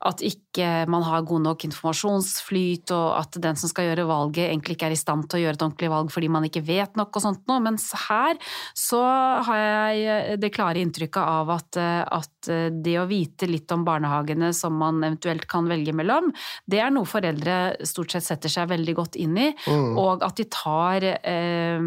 at 0.00 0.20
ikke 0.20 0.88
man 0.88 1.02
har 1.02 1.22
god 1.22 1.42
nok 1.42 1.64
informasjonsflyt, 1.64 2.90
og 2.90 3.20
at 3.20 3.40
den 3.40 3.56
som 3.56 3.68
skal 3.68 3.84
gjøre 3.84 4.06
valget 4.06 4.50
egentlig 4.50 4.76
ikke 4.76 4.86
er 4.86 4.96
i 4.96 4.96
stand 4.96 5.28
til 5.28 5.38
å 5.38 5.42
gjøre 5.42 5.54
et 5.54 5.62
ordentlig 5.62 5.90
valg 5.90 6.10
fordi 6.10 6.28
man 6.28 6.44
ikke 6.44 6.66
vet 6.66 6.96
nok 6.96 7.16
og 7.16 7.22
sånt 7.22 7.46
noe. 7.46 7.60
Mens 7.60 7.92
her 8.08 8.36
så 8.74 9.02
har 9.46 9.56
jeg 9.56 10.40
det 10.40 10.52
klare 10.52 10.80
inntrykket 10.80 11.22
av 11.22 11.50
at, 11.50 11.76
at 11.76 12.50
det 12.82 12.98
å 12.98 13.06
vite 13.06 13.46
litt 13.46 13.70
om 13.72 13.75
om 13.76 13.86
barnehagene 13.86 14.52
som 14.56 14.76
man 14.80 15.02
eventuelt 15.04 15.46
kan 15.50 15.68
velge 15.70 15.94
mellom, 15.96 16.32
det 16.66 16.82
er 16.82 16.92
noe 16.94 17.08
foreldre 17.08 17.76
stort 17.86 18.14
sett 18.14 18.26
setter 18.26 18.52
seg 18.52 18.70
veldig 18.72 18.96
godt 18.98 19.18
inn 19.20 19.36
i, 19.38 19.50
mm. 19.52 19.96
og 20.00 20.24
at 20.26 20.40
de 20.40 20.48
tar 20.52 21.06
eh, 21.06 21.86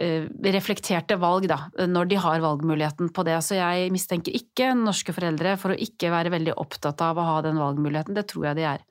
eh, 0.00 0.28
reflekterte 0.58 1.18
valg 1.20 1.48
da, 1.50 1.62
når 1.86 2.10
de 2.10 2.20
har 2.20 2.44
valgmuligheten 2.44 3.12
på 3.14 3.26
det. 3.28 3.38
Så 3.46 3.58
jeg 3.58 3.90
mistenker 3.94 4.36
ikke 4.36 4.72
norske 4.78 5.14
foreldre 5.16 5.56
for 5.60 5.74
å 5.74 5.80
ikke 5.88 6.12
være 6.12 6.34
veldig 6.36 6.58
opptatt 6.60 7.02
av 7.06 7.18
å 7.18 7.28
ha 7.32 7.40
den 7.46 7.60
valgmuligheten. 7.60 8.16
Det 8.18 8.28
tror 8.30 8.50
jeg 8.50 8.60
de 8.60 8.70
er. 8.74 8.86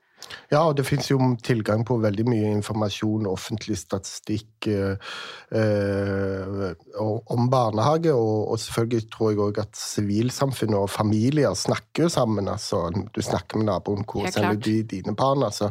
Ja, 0.50 0.64
og 0.66 0.76
det 0.78 0.84
finnes 0.86 1.10
jo 1.10 1.18
tilgang 1.46 1.84
på 1.86 1.96
veldig 2.02 2.24
mye 2.28 2.52
informasjon, 2.56 3.28
offentlig 3.30 3.78
statistikk 3.78 4.68
eh, 4.70 5.10
eh 5.54 6.70
om 7.00 7.50
barnehage. 7.50 8.12
Og, 8.14 8.50
og, 8.50 8.58
selvfølgelig 8.58 9.10
tror 9.12 9.30
jeg 9.30 9.42
òg 9.46 9.60
at 9.62 9.76
sivilsamfunnet 9.78 10.78
og 10.78 10.90
familier 10.90 11.54
snakker 11.54 12.08
sammen. 12.08 12.48
altså 12.48 12.88
Du 13.14 13.22
snakker 13.22 13.58
med 13.58 13.70
naboen 13.70 14.04
hvor 14.04 14.30
selger 14.30 14.58
de 14.58 14.82
dine 14.82 15.16
barn? 15.16 15.42
altså 15.42 15.70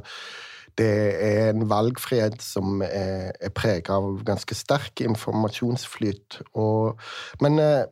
det 0.79 0.91
er 1.19 1.49
en 1.49 1.69
valgfrihet 1.69 2.41
som 2.43 2.81
er, 2.85 3.31
er 3.35 3.51
preget 3.55 3.89
av 3.91 4.21
ganske 4.23 4.55
sterk 4.55 5.01
informasjonsflyt. 5.03 6.39
Og, 6.53 6.99
men 7.43 7.59
eh, 7.59 7.83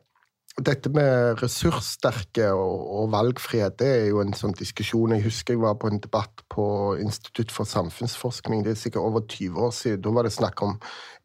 dette 0.64 0.90
med 0.90 1.42
ressurssterke 1.42 2.50
og, 2.54 2.82
og, 2.98 3.10
valgfrihet, 3.14 3.78
det 3.80 3.88
er 3.88 4.04
jo 4.10 4.20
en 4.22 4.34
sånn 4.36 4.56
diskusjon. 4.58 5.14
Jeg 5.16 5.26
husker 5.28 5.54
jeg 5.54 5.62
var 5.62 5.78
på 5.80 5.90
en 5.90 6.02
debatt 6.02 6.44
på 6.52 6.66
Institutt 7.02 7.54
for 7.54 7.68
samfunnsforskning, 7.68 8.64
det 8.66 8.74
er 8.74 8.82
sikkert 8.82 9.06
over 9.06 9.24
20 9.24 9.64
år 9.68 9.72
siden. 9.74 10.02
Da 10.04 10.14
var 10.16 10.26
det 10.26 10.34
snakk 10.34 10.62
om 10.66 10.76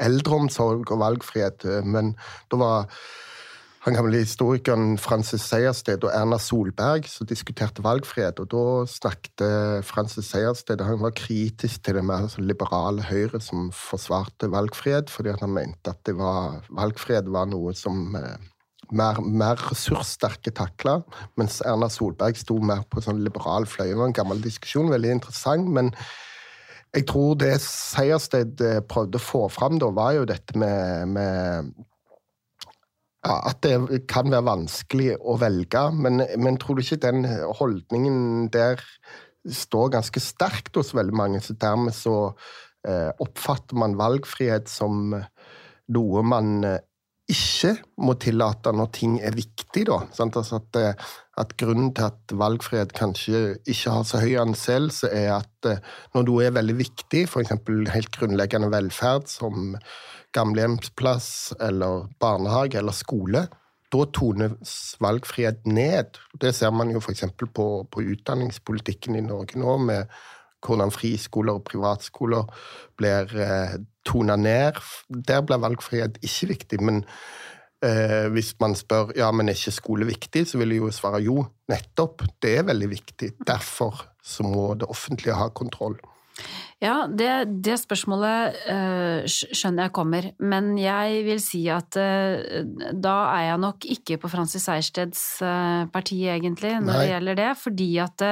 eldreomsorg 0.03 0.89
og 0.91 1.03
valgfrihet, 1.03 1.67
men 1.85 2.15
da 2.51 2.61
var 2.61 2.89
han 3.83 3.97
gamle 3.97 4.21
historikeren 4.21 4.93
Francis 5.01 5.43
Sejersted 5.43 6.05
og 6.07 6.13
Erna 6.15 6.37
Solberg 6.39 7.09
som 7.11 7.27
diskuterte 7.27 7.83
valgfrihet. 7.83 8.39
og 8.39 8.47
Da 8.53 8.63
snakket 8.87 9.43
Francis 9.83 10.29
Sejersted 10.31 10.79
Han 10.79 11.01
var 11.01 11.11
kritisk 11.11 11.83
til 11.83 11.99
det 11.99 12.05
mer 12.07 12.29
sånn 12.31 12.47
liberale 12.47 13.03
Høyre 13.03 13.41
som 13.43 13.73
forsvarte 13.75 14.47
valgfrihet, 14.53 15.11
fordi 15.11 15.35
han 15.35 15.51
mente 15.51 15.91
at 15.91 16.15
var, 16.15 16.63
valgfrihet 16.71 17.27
var 17.27 17.51
noe 17.51 17.75
som 17.75 18.15
eh, 18.15 18.39
mer, 18.91 19.21
mer 19.21 19.61
ressurssterke 19.69 20.51
takler, 20.55 21.05
mens 21.39 21.61
Erna 21.65 21.89
Solberg 21.91 22.37
sto 22.39 22.59
mer 22.59 22.83
på 22.89 23.03
sånn 23.05 23.23
liberal 23.23 23.67
fløy. 23.69 23.91
Det 23.91 23.97
var 23.99 24.11
en 24.11 24.19
gammel 24.19 24.43
diskusjon, 24.43 24.91
veldig 24.93 25.17
interessant. 25.19 25.69
men 25.71 25.93
jeg 26.93 27.07
tror 27.09 27.33
det 27.41 27.55
Seiersted 27.63 28.61
eh, 28.61 28.83
prøvde 28.85 29.17
å 29.17 29.23
få 29.23 29.47
fram 29.49 29.79
da, 29.81 29.89
var 29.89 30.13
jo 30.13 30.27
dette 30.29 30.53
med, 30.59 31.15
med 31.15 31.71
ja, 33.23 33.39
At 33.49 33.63
det 33.65 34.03
kan 34.11 34.29
være 34.29 34.45
vanskelig 34.45 35.15
å 35.17 35.37
velge. 35.41 35.87
Men, 35.95 36.21
men 36.37 36.59
tror 36.61 36.77
du 36.77 36.83
ikke 36.83 37.01
den 37.01 37.25
holdningen 37.57 38.51
der 38.53 38.83
står 39.43 39.95
ganske 39.95 40.21
sterkt 40.21 40.77
hos 40.77 40.93
veldig 40.93 41.17
mange? 41.17 41.41
Så 41.41 41.57
dermed 41.57 41.95
så 41.97 42.17
eh, 42.85 43.09
oppfatter 43.23 43.79
man 43.79 43.97
valgfrihet 43.97 44.69
som 44.69 45.15
noe 45.93 46.25
man 46.27 46.59
eh, 46.67 46.81
ikke 47.33 47.73
må 48.05 48.15
tillate 48.21 48.71
når 48.75 48.89
ting 48.95 49.17
er 49.25 49.35
viktig. 49.35 49.85
Da. 49.89 49.99
Altså 50.07 50.59
at, 50.59 50.79
eh, 50.79 51.07
at, 51.41 51.55
grunnen 51.59 51.91
til 51.95 52.09
at 52.09 52.35
valgfrihet 52.39 52.93
kanskje 52.97 53.43
ikke 53.65 53.95
har 53.97 54.05
så 54.07 54.21
høy 54.23 54.35
anseelse, 54.41 55.09
er 55.09 55.39
at 55.39 55.69
eh, 55.69 55.81
når 56.15 56.27
noe 56.29 56.45
er 56.45 56.55
veldig 56.57 56.77
viktig, 56.79 57.25
f.eks. 57.27 57.55
helt 57.93 58.13
grunnleggende 58.17 58.71
velferd 58.73 59.27
som 59.31 59.75
gamlehjemsplass 60.33 61.27
eller 61.61 62.07
barnehage 62.21 62.79
eller 62.81 62.95
skole, 62.95 63.47
da 63.93 64.05
tones 64.09 64.95
valgfrihet 65.03 65.67
ned. 65.69 66.17
Det 66.41 66.53
ser 66.57 66.73
man 66.73 66.89
jo 66.93 67.01
f.eks. 67.01 67.27
På, 67.53 67.67
på 67.85 68.07
utdanningspolitikken 68.15 69.19
i 69.19 69.25
Norge 69.25 69.59
nå, 69.61 69.77
med 69.85 70.09
hvordan 70.65 70.93
friskoler 70.93 71.60
og 71.60 71.65
privatskoler 71.67 72.48
blir 73.00 73.34
eh, 73.39 73.75
tona 74.08 74.38
ned. 74.39 74.79
Der 75.10 75.43
blir 75.46 75.62
valgfrihet 75.63 76.20
ikke 76.24 76.51
viktig. 76.53 76.82
Men 76.82 77.03
eh, 77.84 78.29
hvis 78.34 78.53
man 78.63 78.75
spør 78.79 79.13
ja, 79.17 79.32
men 79.32 79.50
er 79.50 79.60
ikke 79.60 79.75
skole 79.79 80.08
viktig, 80.10 80.48
så 80.48 80.62
vil 80.62 80.75
jeg 80.75 80.86
jo 80.86 80.93
svare 80.96 81.22
jo, 81.24 81.43
nettopp. 81.72 82.25
Det 82.43 82.58
er 82.60 82.67
veldig 82.72 82.89
viktig. 82.96 83.34
Derfor 83.48 84.08
så 84.24 84.48
må 84.48 84.74
det 84.79 84.89
offentlige 84.89 85.38
ha 85.38 85.50
kontroll. 85.55 86.00
Ja, 86.84 87.05
det, 87.08 87.29
det 87.63 87.77
spørsmålet 87.79 88.58
øh, 88.67 89.24
skjønner 89.29 89.86
jeg 89.86 89.93
kommer, 89.96 90.25
men 90.43 90.74
jeg 90.82 91.22
vil 91.24 91.39
si 91.39 91.62
at 91.72 91.96
øh, 91.96 92.65
da 92.91 93.13
er 93.38 93.46
jeg 93.48 93.62
nok 93.63 93.88
ikke 93.96 94.17
på 94.20 94.32
Francis 94.32 94.65
Seiersteds 94.67 95.22
øh, 95.46 95.86
parti, 95.93 96.25
egentlig, 96.27 96.74
når 96.82 96.89
Nei. 96.89 96.98
det 97.00 97.12
gjelder 97.13 97.39
det. 97.39 97.51
Fordi 97.62 97.89
at 98.03 98.25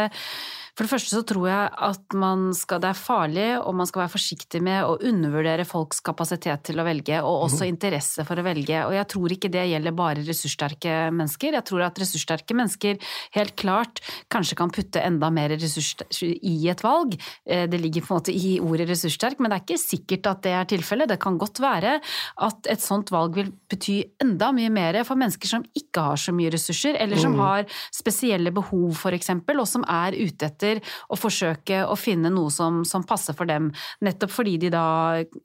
for 0.71 0.85
det 0.85 0.91
første 0.93 1.11
så 1.11 1.21
tror 1.27 1.47
jeg 1.49 1.69
at 1.87 2.15
skal, 2.55 2.79
det 2.83 2.89
er 2.89 2.97
farlig, 2.97 3.47
og 3.59 3.75
man 3.75 3.87
skal 3.89 4.05
være 4.05 4.13
forsiktig 4.13 4.61
med 4.63 4.85
å 4.87 4.95
undervurdere 5.09 5.65
folks 5.67 5.99
kapasitet 6.05 6.63
til 6.69 6.79
å 6.79 6.85
velge, 6.87 7.17
og 7.19 7.47
også 7.47 7.65
mm. 7.65 7.69
interesse 7.73 8.25
for 8.27 8.39
å 8.39 8.45
velge. 8.45 8.79
Og 8.87 8.95
jeg 8.95 9.07
tror 9.11 9.35
ikke 9.35 9.51
det 9.51 9.65
gjelder 9.67 9.95
bare 9.97 10.23
ressurssterke 10.25 10.95
mennesker. 11.11 11.57
Jeg 11.59 11.67
tror 11.67 11.85
at 11.87 11.99
ressurssterke 12.01 12.55
mennesker 12.57 13.11
helt 13.35 13.55
klart 13.59 13.99
kanskje 14.31 14.57
kan 14.61 14.71
putte 14.71 15.03
enda 15.03 15.31
mer 15.33 15.51
ressurs 15.57 15.91
i 16.23 16.55
et 16.71 16.83
valg. 16.85 17.17
Eh, 17.45 17.67
det 17.71 17.81
ligger 17.81 18.05
på 18.05 18.15
en 18.15 18.21
måte 18.21 18.35
i 18.35 18.55
ordet 18.63 18.87
ressurssterk, 18.93 19.41
men 19.41 19.51
det 19.51 19.59
er 19.59 19.65
ikke 19.65 19.81
sikkert 19.83 20.31
at 20.31 20.43
det 20.47 20.55
er 20.55 20.71
tilfellet. 20.71 21.11
Det 21.11 21.19
kan 21.21 21.39
godt 21.41 21.59
være 21.63 21.97
at 22.47 22.71
et 22.71 22.83
sånt 22.83 23.11
valg 23.11 23.35
vil 23.41 23.51
bety 23.71 23.99
enda 24.23 24.53
mye 24.55 24.71
mer 24.71 25.01
for 25.07 25.19
mennesker 25.19 25.51
som 25.51 25.67
ikke 25.75 26.07
har 26.07 26.19
så 26.21 26.31
mye 26.35 26.51
ressurser, 26.53 26.95
eller 26.95 27.19
som 27.19 27.35
mm. 27.35 27.43
har 27.43 27.67
spesielle 27.91 28.55
behov, 28.55 28.95
eksempel, 29.11 29.59
og 29.59 29.67
som 29.67 29.83
er 29.91 30.15
ute 30.15 30.47
etter 30.47 30.60
etter 30.61 30.81
å 31.09 31.17
forsøke 31.19 31.83
å 31.89 31.95
finne 31.99 32.31
noe 32.33 32.51
som, 32.53 32.83
som 32.85 33.05
passer 33.07 33.35
for 33.37 33.49
dem. 33.49 33.71
Nettopp 34.05 34.33
fordi 34.33 34.57
de 34.61 34.71
da 34.73 34.85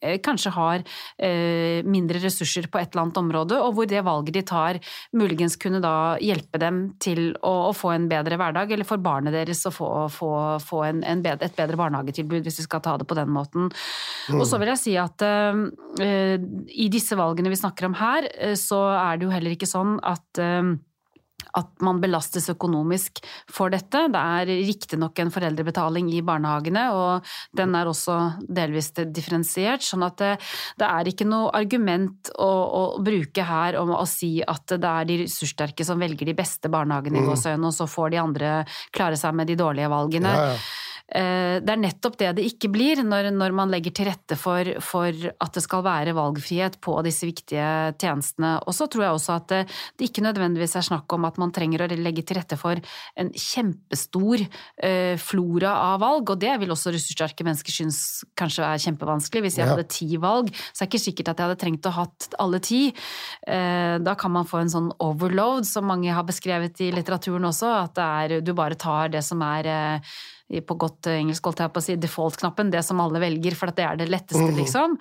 eh, 0.01 0.19
kanskje 0.23 0.53
har 0.55 0.85
eh, 1.19 1.83
mindre 1.87 2.21
ressurser 2.23 2.69
på 2.71 2.81
et 2.81 2.93
eller 2.93 3.07
annet 3.07 3.21
område, 3.21 3.61
og 3.63 3.77
hvor 3.77 3.89
det 3.89 4.05
valget 4.07 4.37
de 4.37 4.45
tar 4.47 4.81
muligens 5.17 5.57
kunne 5.61 5.81
da 5.85 6.17
hjelpe 6.23 6.61
dem 6.61 6.83
til 7.03 7.33
å, 7.41 7.71
å 7.71 7.73
få 7.77 7.95
en 7.95 8.09
bedre 8.11 8.39
hverdag, 8.41 8.73
eller 8.73 8.89
for 8.89 9.03
barnet 9.03 9.35
deres 9.35 9.65
å 9.69 9.75
få, 9.75 9.91
få, 10.13 10.33
få 10.63 10.83
en, 10.89 11.03
en 11.07 11.25
bedre, 11.25 11.49
et 11.49 11.57
bedre 11.57 11.81
barnehagetilbud, 11.81 12.43
hvis 12.47 12.61
vi 12.63 12.67
skal 12.69 12.85
ta 12.85 12.97
det 13.01 13.09
på 13.09 13.19
den 13.19 13.33
måten. 13.33 13.71
Mm. 14.29 14.41
Og 14.41 14.47
så 14.49 14.61
vil 14.61 14.73
jeg 14.75 14.83
si 14.83 14.97
at 15.01 15.25
eh, 15.25 16.37
i 16.77 16.91
disse 16.93 17.17
valgene 17.19 17.53
vi 17.53 17.61
snakker 17.61 17.89
om 17.89 17.97
her, 17.99 18.29
så 18.59 18.83
er 18.93 19.17
det 19.17 19.27
jo 19.27 19.33
heller 19.33 19.55
ikke 19.55 19.69
sånn 19.69 19.97
at 20.07 20.41
uh, 20.43 20.75
at 21.57 21.85
man 21.85 22.01
belastes 22.03 22.49
økonomisk 22.53 23.23
for 23.53 23.73
dette. 23.73 24.07
Det 24.13 24.23
er 24.23 24.53
riktignok 24.69 25.19
en 25.23 25.33
foreldrebetaling 25.35 26.11
i 26.15 26.23
barnehagene, 26.27 26.87
og 26.97 27.27
den 27.57 27.75
er 27.79 27.91
også 27.91 28.19
delvis 28.41 28.93
differensiert. 28.97 29.85
sånn 29.87 30.05
at 30.07 30.19
det, 30.21 30.33
det 30.81 30.89
er 30.89 31.11
ikke 31.11 31.29
noe 31.29 31.53
argument 31.57 32.33
å, 32.37 32.49
å, 32.49 32.83
bruke 33.07 33.45
her 33.47 33.79
om 33.81 33.95
å 33.97 34.05
si 34.09 34.39
at 34.43 34.77
det 34.77 34.91
er 34.93 35.09
de 35.09 35.21
ressurssterke 35.25 35.85
som 35.87 36.01
velger 36.01 36.29
de 36.29 36.37
beste 36.37 36.71
barnehagene 36.73 37.21
i 37.21 37.27
mm. 37.27 37.65
og 37.65 37.73
så 37.75 37.87
får 37.91 38.13
de 38.13 38.23
andre 38.23 38.53
klare 38.95 39.19
seg 39.21 39.35
med 39.37 39.49
de 39.51 39.59
dårlige 39.59 39.91
valgene. 39.93 40.33
Ja, 40.37 40.51
ja. 40.55 40.86
Eh, 41.07 41.63
det 41.63 41.71
er 41.71 41.79
nettopp 41.79 42.17
det 42.19 42.33
det 42.35 42.45
ikke 42.49 42.71
blir 42.75 42.99
når, 43.07 43.29
når 43.31 43.53
man 43.55 43.71
legger 43.71 43.95
til 43.95 44.09
rette 44.09 44.35
for, 44.39 44.67
for, 44.83 45.15
at 45.15 45.55
det 45.55 45.63
skal 45.63 45.85
være 45.87 46.17
valgfrihet 46.17 46.81
på 46.83 46.97
disse 47.07 47.29
viktige 47.29 47.69
tjenestene. 48.01 48.57
Og 48.67 48.75
så 48.75 48.89
tror 48.91 49.07
jeg 49.07 49.19
også 49.19 49.37
at 49.37 49.47
det, 49.53 49.61
det, 49.95 50.09
ikke 50.11 50.25
nødvendigvis 50.27 50.75
er 50.81 50.89
snakk 50.89 51.15
om 51.15 51.29
at 51.29 51.39
man 51.39 51.55
trenger 51.55 51.85
å 51.85 51.89
legge 51.95 52.27
til 52.27 52.41
rette 52.41 52.59
for 52.59 52.81
en 53.15 53.31
kjempestor 53.31 54.43
eh, 54.43 55.15
flora 55.23 55.77
av 55.93 56.03
valg, 56.03 56.35
og 56.35 56.43
det 56.43 56.57
vil 56.63 56.75
også 56.75 56.95
ressurssterke 56.97 57.47
mennesker 57.47 57.79
synes 57.79 58.01
kanskje 58.39 58.67
er 58.67 58.83
kjempevanskelig. 58.83 59.47
Hvis 59.47 59.61
jeg 59.61 59.69
ja. 59.69 59.77
hadde 59.77 59.89
ti 59.93 60.11
valg, 60.23 60.51
så 60.73 60.83
er 60.83 60.87
det 60.87 60.91
ikke 60.91 61.05
sikkert 61.07 61.33
at 61.33 61.39
jeg 61.39 61.51
hadde 61.51 61.61
trengt 61.63 61.87
å 61.87 61.97
ha 62.01 62.09
alle 62.43 62.63
ti. 62.65 62.83
Eh, 63.47 63.97
da 64.03 64.19
kan 64.19 64.35
man 64.35 64.49
få 64.49 64.65
en 64.65 64.75
sånn 64.75 64.91
overload, 65.03 65.69
som 65.71 65.87
mange 65.87 66.11
har 66.11 66.27
beskrevet 66.27 66.83
i 66.83 66.91
litteraturen 66.95 67.47
også, 67.47 67.71
at 67.87 68.03
er, 68.03 68.41
du 68.43 68.57
bare 68.59 68.79
tar 68.79 69.15
det 69.15 69.23
som 69.23 69.43
er 69.47 69.71
uh, 69.71 70.17
på 70.47 70.77
godt 70.79 71.09
engelsk 71.11 71.49
holdt 71.49 71.65
jeg 71.65 71.73
på 71.75 71.83
å 71.83 71.87
si, 71.87 71.97
default-knappen, 72.01 72.71
det 72.71 72.85
som 72.87 73.01
alle 73.03 73.23
velger, 73.23 73.57
for 73.59 73.75
det 73.75 73.87
er 73.87 73.99
det 73.99 74.09
letteste, 74.11 74.47
mm. 74.47 74.59
liksom. 74.61 74.99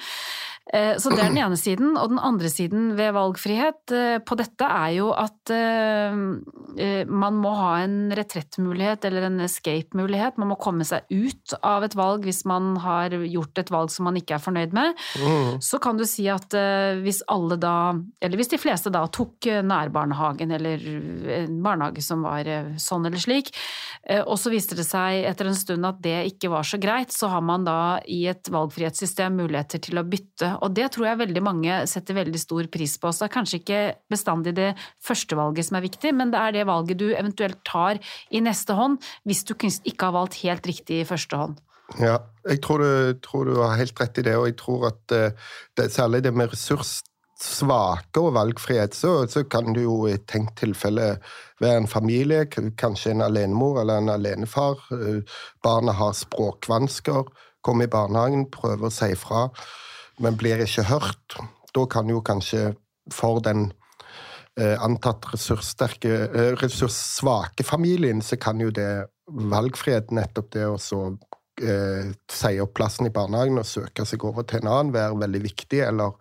Eh, 0.73 0.95
så 0.97 1.11
det 1.13 1.21
er 1.21 1.29
den 1.29 1.41
ene 1.43 1.57
siden. 1.59 1.93
Og 1.99 2.09
den 2.09 2.21
andre 2.21 2.49
siden 2.49 2.93
ved 2.97 3.13
valgfrihet 3.15 3.93
eh, 3.93 4.17
på 4.25 4.37
dette 4.39 4.65
er 4.65 4.95
jo 4.97 5.11
at 5.13 5.53
eh, 5.53 7.05
man 7.05 7.37
må 7.41 7.53
ha 7.59 7.71
en 7.83 8.09
retrettmulighet 8.15 9.05
eller 9.05 9.29
en 9.29 9.43
escape-mulighet. 9.45 10.39
Man 10.41 10.51
må 10.53 10.59
komme 10.61 10.87
seg 10.87 11.05
ut 11.13 11.55
av 11.61 11.85
et 11.85 11.97
valg 11.97 12.25
hvis 12.25 12.43
man 12.49 12.73
har 12.81 13.13
gjort 13.13 13.61
et 13.61 13.71
valg 13.73 13.93
som 13.93 14.09
man 14.09 14.17
ikke 14.19 14.39
er 14.39 14.43
fornøyd 14.43 14.73
med. 14.75 14.97
Mm. 15.21 15.61
Så 15.63 15.79
kan 15.83 15.99
du 15.99 16.05
si 16.09 16.25
at 16.31 16.53
hvis 17.03 17.21
alle 17.31 17.57
da, 17.61 17.93
eller 18.23 18.39
hvis 18.39 18.51
de 18.51 18.59
fleste 18.59 18.91
da 18.93 19.05
tok 19.13 19.47
nærbarnehagen 19.65 20.51
eller 20.55 20.81
en 21.35 21.59
barnehage 21.63 22.03
som 22.03 22.25
var 22.25 22.47
sånn 22.81 23.05
eller 23.07 23.21
slik, 23.21 23.51
og 24.25 24.35
så 24.39 24.51
viste 24.53 24.77
det 24.77 24.85
seg 24.87 25.25
etter 25.29 25.49
en 25.49 25.57
stund 25.57 25.87
at 25.87 26.01
det 26.03 26.17
ikke 26.31 26.51
var 26.53 26.67
så 26.67 26.79
greit, 26.81 27.13
så 27.13 27.29
har 27.31 27.43
man 27.45 27.65
da 27.67 27.99
i 28.11 28.23
et 28.29 28.49
valgfrihetssystem 28.53 29.37
muligheter 29.39 29.81
til 29.83 30.01
å 30.01 30.05
bytte 30.07 30.54
og 30.61 30.73
det 30.77 30.89
tror 30.95 31.09
jeg 31.09 31.21
veldig 31.23 31.43
mange 31.43 31.77
setter 31.89 32.17
veldig 32.17 32.41
stor 32.41 32.69
pris 32.71 32.95
på. 33.01 33.11
Så 33.11 33.23
det 33.23 33.29
er 33.29 33.35
kanskje 33.35 33.59
ikke 33.61 33.81
bestandig 34.11 34.55
det 34.57 34.71
første 35.03 35.37
valget 35.37 35.67
som 35.67 35.79
er 35.79 35.85
viktig, 35.87 36.13
men 36.15 36.33
det 36.33 36.41
er 36.41 36.57
det 36.57 36.67
valget 36.69 37.01
du 37.01 37.07
eventuelt 37.13 37.61
tar 37.67 38.01
i 38.29 38.43
neste 38.43 38.77
hånd, 38.77 38.99
hvis 39.25 39.45
du 39.47 39.55
ikke 39.55 40.09
har 40.09 40.15
valgt 40.15 40.41
helt 40.43 40.67
riktig 40.67 41.01
i 41.01 41.07
første 41.07 41.39
hånd. 41.39 41.59
Ja, 42.01 42.17
jeg 42.49 42.61
tror 42.65 42.81
du, 42.81 43.19
tror 43.21 43.45
du 43.45 43.59
har 43.61 43.77
helt 43.77 43.99
rett 44.01 44.17
i 44.17 44.25
det, 44.25 44.33
og 44.39 44.47
jeg 44.49 44.57
tror 44.57 44.87
at 44.89 45.13
eh, 45.13 45.51
det, 45.77 45.91
særlig 45.93 46.23
det 46.25 46.33
med 46.33 46.49
ressurssvake 46.49 48.21
og 48.21 48.33
valgfrihet, 48.39 48.97
så, 48.97 49.27
så, 49.29 49.45
kan 49.45 49.73
du 49.75 49.83
jo 49.83 49.99
i 50.09 50.15
et 50.15 50.25
tenkt 50.29 50.57
tilfelle 50.63 51.15
være 51.61 51.83
en 51.83 51.89
familie, 51.89 52.47
kanskje 52.49 53.13
en 53.13 53.25
alenemor 53.27 53.83
eller 53.83 54.01
en 54.01 54.15
alenefar. 54.17 54.81
Barna 54.89 55.21
barnet 55.63 55.99
har 56.01 56.17
språkvansker, 56.17 57.29
kommer 57.61 57.85
i 57.85 57.91
barnehagen, 57.91 58.49
prøver 58.51 58.89
å 58.89 58.93
si 58.93 59.13
fra 59.19 59.47
men 60.19 60.37
blir 60.39 60.63
ikke 60.63 60.87
hørt. 60.89 61.37
Da 61.75 61.85
kan 61.91 62.09
jo 62.09 62.21
kanskje 62.25 62.73
for 63.13 63.41
den 63.43 63.69
eh, 64.57 64.75
antatt 64.81 65.27
ressurssterke, 65.33 66.13
eh, 66.27 66.51
ressurssvake 66.61 67.65
familien, 67.67 68.21
så 68.21 68.39
kan 68.41 68.61
jo 68.63 68.71
det 68.73 69.07
valgfrihet, 69.25 70.13
nettopp 70.13 70.51
det 70.53 70.65
å 70.69 70.77
så 70.81 71.01
eh, 71.61 72.11
si 72.31 72.59
opp 72.61 72.73
plassen 72.77 73.09
i 73.09 73.13
barnehagen 73.13 73.59
og 73.61 73.67
søke 73.67 74.05
seg 74.07 74.23
over 74.27 74.45
til 74.47 74.61
en 74.61 74.71
annen, 74.71 74.93
være 74.95 75.19
veldig 75.23 75.41
viktig. 75.45 75.81
Eller 75.87 76.15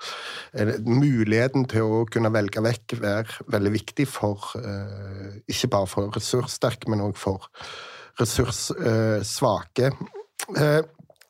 eh, 0.52 0.74
muligheten 0.86 1.68
til 1.70 1.98
å 2.00 2.02
kunne 2.10 2.32
velge 2.34 2.64
vekk 2.64 2.96
være 3.02 3.48
veldig 3.54 3.74
viktig 3.78 4.08
for 4.10 4.54
eh, 4.60 5.40
Ikke 5.50 5.72
bare 5.76 5.90
for 5.90 6.14
ressurssterke, 6.14 6.90
men 6.92 7.04
òg 7.04 7.18
for 7.20 7.48
ressurssvake. 8.20 9.90
Eh, 10.54 10.82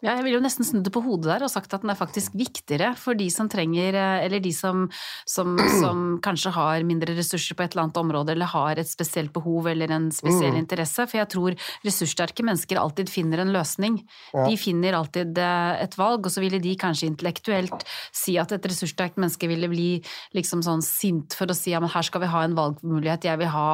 ja, 0.04 0.18
jeg 0.18 0.24
ville 0.26 0.36
jo 0.36 0.44
nesten 0.44 0.66
snudd 0.66 0.84
det 0.84 0.92
på 0.92 1.00
hodet 1.04 1.30
der 1.30 1.44
og 1.46 1.52
sagt 1.52 1.72
at 1.72 1.84
den 1.84 1.92
er 1.92 1.96
faktisk 1.96 2.34
viktigere 2.36 2.90
for 3.00 3.16
de 3.16 3.30
som 3.32 3.48
trenger, 3.48 3.96
eh, 3.96 4.24
eller 4.26 4.42
de 4.44 4.52
som, 4.52 4.84
som, 5.28 5.56
som, 5.80 6.02
kanskje 6.24 6.52
har 6.52 6.84
mindre 6.84 7.14
ressurser 7.16 7.56
på 7.56 7.64
et 7.64 7.72
eller 7.72 7.86
annet 7.86 8.00
område, 8.02 8.34
eller 8.34 8.50
har 8.52 8.80
et 8.80 8.90
spesielt 8.90 9.32
behov 9.34 9.70
eller 9.72 9.94
en 9.94 10.10
spesiell 10.12 10.52
mm. 10.52 10.60
interesse. 10.60 11.06
For 11.08 11.20
jeg 11.22 11.30
tror 11.32 11.56
ressurssterke 11.86 12.44
mennesker 12.44 12.80
alltid 12.80 13.12
finner 13.12 13.40
en 13.42 13.54
løsning. 13.54 13.96
Ja. 14.34 14.44
De 14.44 14.58
finner 14.60 14.98
alltid 14.98 15.40
eh, 15.40 15.84
et 15.86 15.96
valg, 16.00 16.28
og 16.28 16.34
så 16.34 16.44
ville 16.44 16.60
de 16.60 16.76
kanskje 16.80 17.08
intellektuelt 17.08 17.88
si 18.14 18.36
at 18.40 18.52
et 18.52 18.68
ressurssterkt 18.68 19.16
menneske 19.20 19.48
ville 19.48 19.70
bli 19.72 19.88
liksom 20.36 20.64
sånn 20.66 20.84
sint 20.84 21.36
for 21.38 21.48
å 21.48 21.56
si 21.56 21.72
ja, 21.72 21.80
men 21.80 21.92
her 21.92 22.04
skal 22.04 22.22
vi 22.26 22.30
ha 22.30 22.44
en 22.44 22.58
valgmulighet, 22.58 23.24
jeg 23.30 23.40
vil 23.40 23.50
ha, 23.54 23.68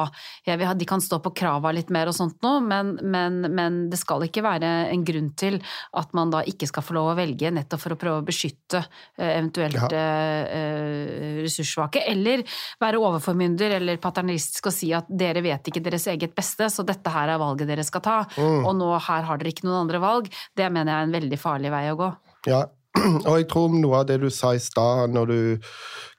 jeg 0.47 0.57
vil 0.57 0.69
ha 0.69 0.77
De 0.79 0.87
kan 0.87 1.03
stå 1.03 1.19
på 1.21 1.33
krava 1.37 1.73
litt 1.75 1.91
mer 1.93 2.09
og 2.09 2.15
sånt 2.15 2.39
noe, 2.45 2.63
men, 2.63 2.95
men, 3.03 3.43
men 3.51 3.83
det 3.91 3.99
skal 3.99 4.23
ikke 4.25 4.45
være 4.45 4.69
en 4.93 5.03
grunn 5.05 5.29
til 5.37 5.59
at 5.97 6.15
man 6.15 6.20
man 6.21 6.33
da 6.33 6.43
ikke 6.47 6.69
skal 6.69 6.85
få 6.85 6.95
lov 6.97 7.11
å 7.11 7.17
velge, 7.19 7.51
nettopp 7.53 7.83
for 7.83 7.95
å 7.95 7.99
prøve 7.99 8.21
å 8.21 8.25
beskytte 8.27 8.81
eh, 8.81 9.33
eventuelt 9.33 9.77
ja. 9.77 9.89
Eh, 9.99 10.57
eh, 10.57 11.39
ressurssvake. 11.41 12.05
Eller 12.11 12.45
være 12.81 13.01
overformynder 13.01 13.77
eller 13.79 14.01
paternalistisk 14.01 14.71
og 14.71 14.75
si 14.75 14.91
at 14.95 15.09
dere 15.09 15.43
vet 15.45 15.71
ikke 15.71 15.83
deres 15.83 16.07
eget 16.11 16.35
beste, 16.37 16.69
så 16.71 16.85
dette 16.87 17.13
her 17.13 17.33
er 17.33 17.41
valget 17.41 17.69
dere 17.71 17.85
skal 17.87 18.05
ta, 18.05 18.19
mm. 18.35 18.67
og 18.67 18.75
nå 18.79 18.91
her 18.97 19.25
har 19.27 19.41
dere 19.41 19.53
ikke 19.53 19.67
noen 19.67 19.83
andre 19.85 20.03
valg. 20.03 20.29
Det 20.57 20.69
mener 20.69 20.93
jeg 20.93 20.99
er 20.99 21.09
en 21.09 21.17
veldig 21.17 21.41
farlig 21.41 21.73
vei 21.73 21.87
å 21.91 21.97
gå. 21.99 22.13
Ja, 22.49 22.61
og 23.27 23.35
jeg 23.39 23.47
tror 23.51 23.75
noe 23.75 24.01
av 24.01 24.07
det 24.09 24.19
du 24.21 24.29
sa 24.33 24.53
i 24.55 24.61
stad, 24.61 25.13
når 25.15 25.31
du 25.31 25.69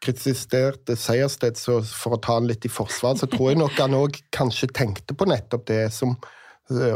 kritiserte 0.03 0.97
Sejersted 0.99 1.59
for 1.61 2.17
å 2.17 2.21
ta 2.23 2.38
han 2.38 2.49
litt 2.49 2.65
i 2.67 2.73
forsvar, 2.73 3.19
så 3.21 3.29
tror 3.31 3.53
jeg 3.53 3.61
nok 3.61 3.77
han 3.79 3.99
òg 3.99 4.23
kanskje 4.35 4.71
tenkte 4.73 5.17
på 5.19 5.29
nettopp 5.29 5.67
det 5.69 5.85
som 5.95 6.17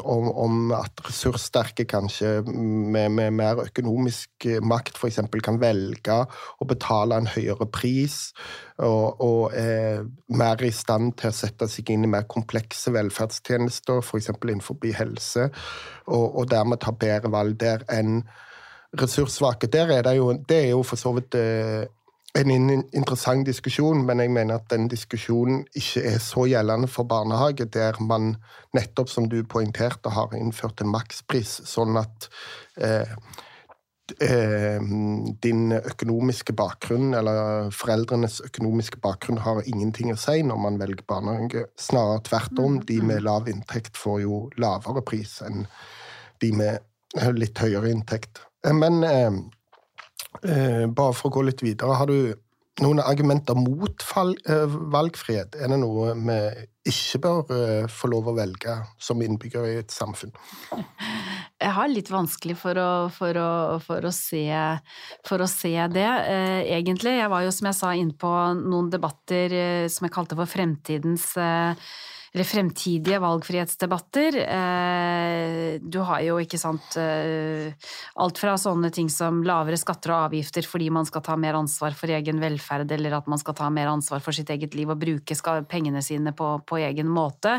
om, 0.03 0.29
om, 0.31 0.57
at 0.77 1.03
ressurssterke 1.07 1.87
kanskje 1.89 2.41
med, 2.47 3.11
med 3.15 3.35
mer 3.39 3.63
økonomisk 3.67 4.47
makt 4.65 4.99
f.eks. 4.99 5.21
kan 5.45 5.61
velge 5.63 6.17
å 6.61 6.69
betale 6.69 7.21
en 7.21 7.29
høyere 7.31 7.69
pris, 7.73 8.33
og, 8.79 9.21
og 9.25 9.57
er 9.57 10.05
mer 10.37 10.65
i 10.65 10.73
stand 10.75 11.15
til 11.21 11.33
å 11.33 11.37
sette 11.37 11.69
seg 11.71 11.93
inn 11.95 12.07
i 12.07 12.13
mer 12.17 12.27
komplekse 12.31 12.93
velferdstjenester, 12.95 14.03
f.eks. 14.03 14.33
innenfor 14.37 14.81
helse, 14.97 15.51
og, 16.07 16.27
og 16.27 16.51
dermed 16.51 16.83
ta 16.85 16.95
bedre 16.97 17.33
valg 17.33 17.59
der 17.61 17.87
enn 17.93 18.23
ressurssvake. 18.97 19.69
Der 19.73 19.91
er 19.93 20.03
det, 20.03 20.17
jo, 20.17 20.33
det 20.49 20.65
er 20.65 20.71
jo 20.71 20.83
for 20.87 21.01
så 21.01 21.13
vidt 21.17 21.35
eh, 21.39 21.87
en 22.37 22.51
interessant 22.95 23.47
diskusjon, 23.47 24.03
men 24.07 24.21
jeg 24.21 24.33
mener 24.35 24.59
at 24.59 24.69
den 24.73 24.89
diskusjonen 24.93 25.65
ikke 25.77 26.03
er 26.11 26.21
så 26.23 26.47
gjeldende 26.51 26.89
for 26.91 27.09
barnehage, 27.09 27.69
der 27.73 27.99
man 28.03 28.35
nettopp, 28.77 29.11
som 29.13 29.29
du 29.31 29.43
poengterte, 29.45 30.13
har 30.13 30.35
innført 30.37 30.83
en 30.83 30.93
makspris, 30.93 31.59
sånn 31.69 31.97
at 32.01 32.29
eh, 32.83 33.15
eh, 34.23 34.81
din 35.45 35.77
økonomiske 35.79 36.57
bakgrunn, 36.59 37.15
eller 37.19 37.71
foreldrenes 37.75 38.41
økonomiske 38.49 39.01
bakgrunn, 39.05 39.43
har 39.47 39.63
ingenting 39.67 40.13
å 40.13 40.21
si 40.21 40.43
når 40.47 40.63
man 40.67 40.81
velger 40.83 41.07
barnehage. 41.09 41.67
Snarere 41.81 42.25
tvert 42.29 42.63
om. 42.63 42.81
De 42.87 43.01
med 43.03 43.25
lav 43.27 43.49
inntekt 43.53 43.97
får 43.97 44.23
jo 44.27 44.47
lavere 44.61 45.05
pris 45.07 45.39
enn 45.47 45.67
de 46.43 46.53
med 46.53 47.33
litt 47.39 47.59
høyere 47.63 47.95
inntekt. 47.95 48.43
Men 48.67 49.05
eh, 49.07 49.31
Eh, 49.31 49.56
bare 50.43 51.15
for 51.17 51.29
å 51.29 51.35
gå 51.39 51.47
litt 51.49 51.63
videre, 51.65 51.97
har 51.97 52.11
du 52.11 52.35
noen 52.85 53.01
argumenter 53.01 53.57
mot 53.57 54.05
eh, 54.21 54.79
valgfrihet? 54.93 55.57
Er 55.57 55.73
det 55.73 55.79
noe 55.81 56.13
vi 56.19 56.39
ikke 56.91 57.21
bør 57.25 57.55
eh, 57.57 57.87
få 57.91 58.11
lov 58.13 58.29
å 58.31 58.37
velge 58.37 58.75
som 59.03 59.23
innbygger 59.25 59.69
i 59.71 59.79
et 59.81 59.95
samfunn? 59.95 60.35
Jeg 61.57 61.73
har 61.73 61.89
litt 61.89 62.11
vanskelig 62.13 62.59
for 62.61 62.77
å, 62.77 62.91
for 63.09 63.39
å, 63.41 63.51
for 63.81 64.05
å, 64.05 64.11
se, 64.13 64.45
for 65.25 65.41
å 65.41 65.49
se, 65.49 65.73
det, 65.89 66.05
eh, 66.05 66.67
egentlig. 66.77 67.15
Jeg 67.17 67.31
var 67.33 67.47
jo, 67.47 67.55
som 67.57 67.71
jeg 67.71 67.79
sa, 67.79 67.95
inne 67.97 68.13
på 68.13 68.33
noen 68.61 68.91
debatter 68.93 69.55
eh, 69.57 69.87
som 69.89 70.05
jeg 70.05 70.13
kalte 70.13 70.37
for 70.37 70.53
fremtidens 70.53 71.31
eh, 71.41 71.89
eller 72.37 72.45
fremtidige 72.45 73.19
valgfrihetsdebatter. 73.19 74.37
Eh, 74.37 75.81
du 75.81 75.99
har 76.05 76.21
jo, 76.21 76.35
ikke 76.37 76.59
sant, 76.61 76.97
eh, 77.01 77.73
alt 78.21 78.37
fra 78.37 78.59
sånne 78.61 78.91
ting 78.93 79.09
som 79.09 79.39
lavere 79.41 79.79
skatter 79.81 80.13
og 80.13 80.27
avgifter 80.27 80.69
fordi 80.69 80.91
man 80.93 81.09
skal 81.09 81.25
ta 81.25 81.39
mer 81.41 81.57
ansvar 81.57 81.97
for 81.97 82.13
egen 82.13 82.43
velferd, 82.43 82.93
eller 82.93 83.17
at 83.17 83.31
man 83.33 83.41
skal 83.41 83.57
ta 83.57 83.71
mer 83.73 83.89
ansvar 83.89 84.21
for 84.21 84.37
sitt 84.37 84.53
eget 84.53 84.77
liv 84.77 84.93
og 84.93 85.01
bruke 85.01 85.33
pengene 85.65 86.03
sine 86.05 86.35
på, 86.37 86.51
på 86.69 86.77
egen 86.85 87.09
måte. 87.09 87.55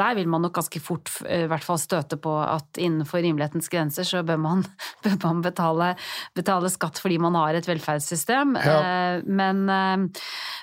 Der 0.00 0.16
vil 0.16 0.32
man 0.32 0.46
nok 0.46 0.56
ganske 0.56 0.80
fort 0.80 1.12
eh, 1.26 1.44
i 1.44 1.50
hvert 1.52 1.68
fall 1.68 1.82
støte 1.82 2.16
på 2.16 2.32
at 2.40 2.80
innenfor 2.80 3.20
rimelighetens 3.20 3.68
grenser 3.68 4.08
så 4.08 4.24
bør 4.24 4.40
man, 4.40 4.64
bør 5.04 5.20
man 5.26 5.44
betale, 5.44 5.90
betale, 6.32 6.72
skatt 6.72 7.02
fordi 7.04 7.20
man 7.20 7.36
har 7.36 7.60
et 7.60 7.68
velferdssystem. 7.68 8.56
Ja. 8.56 9.20
Men 9.28 10.08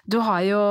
du 0.10 0.18
har 0.26 0.42
jo, 0.48 0.62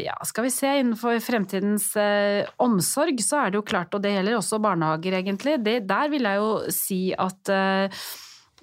ja, 0.00 0.14
skal 0.24 0.46
vi 0.46 0.54
se, 0.54 0.70
innenfor 0.80 1.18
fremtidens 1.24 1.90
eh, 2.00 2.48
omsorg, 2.62 3.20
så 3.24 3.42
er 3.42 3.52
det 3.52 3.60
jo 3.60 3.66
klart, 3.66 3.92
og 3.94 4.02
det 4.04 4.14
gjelder 4.14 4.38
også 4.38 4.62
barnehager, 4.62 5.18
egentlig, 5.20 5.58
det, 5.66 5.76
der 5.90 6.10
vil 6.12 6.28
jeg 6.28 6.40
jo 6.40 6.50
si 6.74 7.00
at 7.18 7.52
eh, 7.52 8.02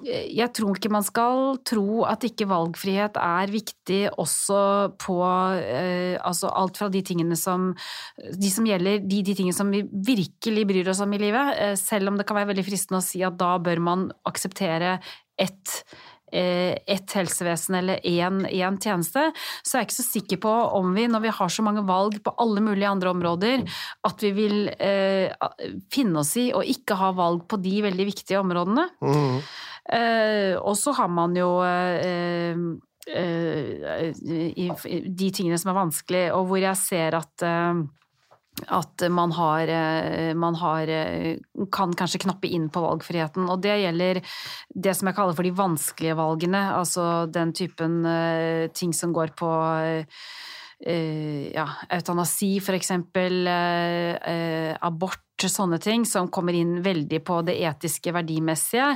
jeg 0.06 0.52
tror 0.54 0.78
ikke 0.78 0.92
man 0.94 1.06
skal 1.06 1.58
tro 1.66 2.04
at 2.06 2.26
ikke 2.28 2.48
valgfrihet 2.50 3.18
er 3.18 3.50
viktig 3.50 4.02
også 4.22 4.60
på 5.02 5.16
eh, 5.58 6.18
altså 6.22 6.52
alt 6.54 6.78
fra 6.78 6.90
de 6.94 7.02
tingene 7.06 7.38
som 7.40 7.72
de 8.18 8.52
som 8.54 8.68
gjelder 8.68 9.02
de, 9.02 9.24
de 9.26 9.34
tingene 9.34 9.58
som 9.58 9.72
vi 9.74 9.82
virkelig 9.90 10.68
bryr 10.70 10.92
oss 10.94 11.02
om 11.02 11.16
i 11.18 11.22
livet, 11.22 11.56
eh, 11.58 11.74
selv 11.80 12.12
om 12.12 12.20
det 12.20 12.28
kan 12.30 12.38
være 12.38 12.52
veldig 12.54 12.68
fristende 12.68 13.02
å 13.02 13.08
si 13.08 13.24
at 13.26 13.40
da 13.40 13.56
bør 13.62 13.82
man 13.90 14.12
akseptere 14.30 15.00
ett 15.38 15.82
Eh, 15.82 16.07
ett 16.32 17.14
helsevesen 17.16 17.78
eller 17.80 18.02
én 18.04 18.80
tjeneste, 18.84 19.30
så 19.64 19.78
er 19.78 19.84
jeg 19.84 19.88
ikke 19.88 19.96
så 19.96 20.06
sikker 20.08 20.42
på 20.44 20.54
om 20.76 20.92
vi, 20.96 21.06
når 21.08 21.24
vi 21.24 21.34
har 21.38 21.54
så 21.54 21.64
mange 21.64 21.86
valg 21.88 22.20
på 22.24 22.34
alle 22.44 22.64
mulige 22.66 22.90
andre 22.90 23.14
områder, 23.14 23.64
at 24.08 24.26
vi 24.26 24.34
vil 24.36 24.58
eh, 24.76 25.32
finne 25.94 26.24
oss 26.24 26.34
i 26.40 26.50
å 26.52 26.64
ikke 26.66 26.98
ha 27.00 27.14
valg 27.16 27.48
på 27.48 27.60
de 27.64 27.78
veldig 27.88 28.08
viktige 28.10 28.42
områdene. 28.42 28.90
Mm. 29.00 29.40
Eh, 29.98 30.56
og 30.60 30.76
så 30.80 30.92
har 30.98 31.08
man 31.12 31.36
jo 31.38 31.62
eh, 31.64 32.58
eh 33.08 34.12
de 35.08 35.30
tingene 35.32 35.60
som 35.60 35.72
er 35.72 35.80
vanskelig, 35.80 36.26
og 36.36 36.50
hvor 36.50 36.60
jeg 36.60 36.82
ser 36.82 37.16
at 37.22 37.46
eh, 37.48 37.86
at 38.66 39.04
man 39.14 39.32
har, 39.32 39.68
eh, 39.68 40.34
man 40.34 40.56
har, 40.56 40.88
eh, 40.88 41.38
kan 41.72 41.94
kanskje 41.94 42.24
knappe 42.26 42.50
inn 42.50 42.70
på 42.70 42.82
valgfriheten. 42.82 43.50
Og 43.50 43.62
det 43.62 43.78
gjelder 43.84 44.22
det 44.74 44.96
som 44.96 45.08
jeg 45.08 45.16
kaller 45.16 45.36
for 45.36 45.44
de 45.44 45.52
vanskelige 45.52 46.18
valgene, 46.18 46.64
altså 46.74 47.32
den 47.32 47.54
typen 47.54 48.06
eh, 48.06 48.68
ting 48.74 48.94
som 48.94 49.14
går 49.14 49.36
på 49.36 50.06
ja, 50.78 51.64
eutanasi, 51.90 52.60
for 52.62 52.78
eksempel, 52.78 53.48
abort 54.78 55.27
sånne 55.46 55.78
ting 55.82 56.06
som 56.10 56.32
kommer 56.34 56.56
inn 56.58 56.80
veldig 56.82 57.20
på 57.26 57.40
det 57.46 57.58
etiske, 57.62 58.14
verdimessige, 58.16 58.90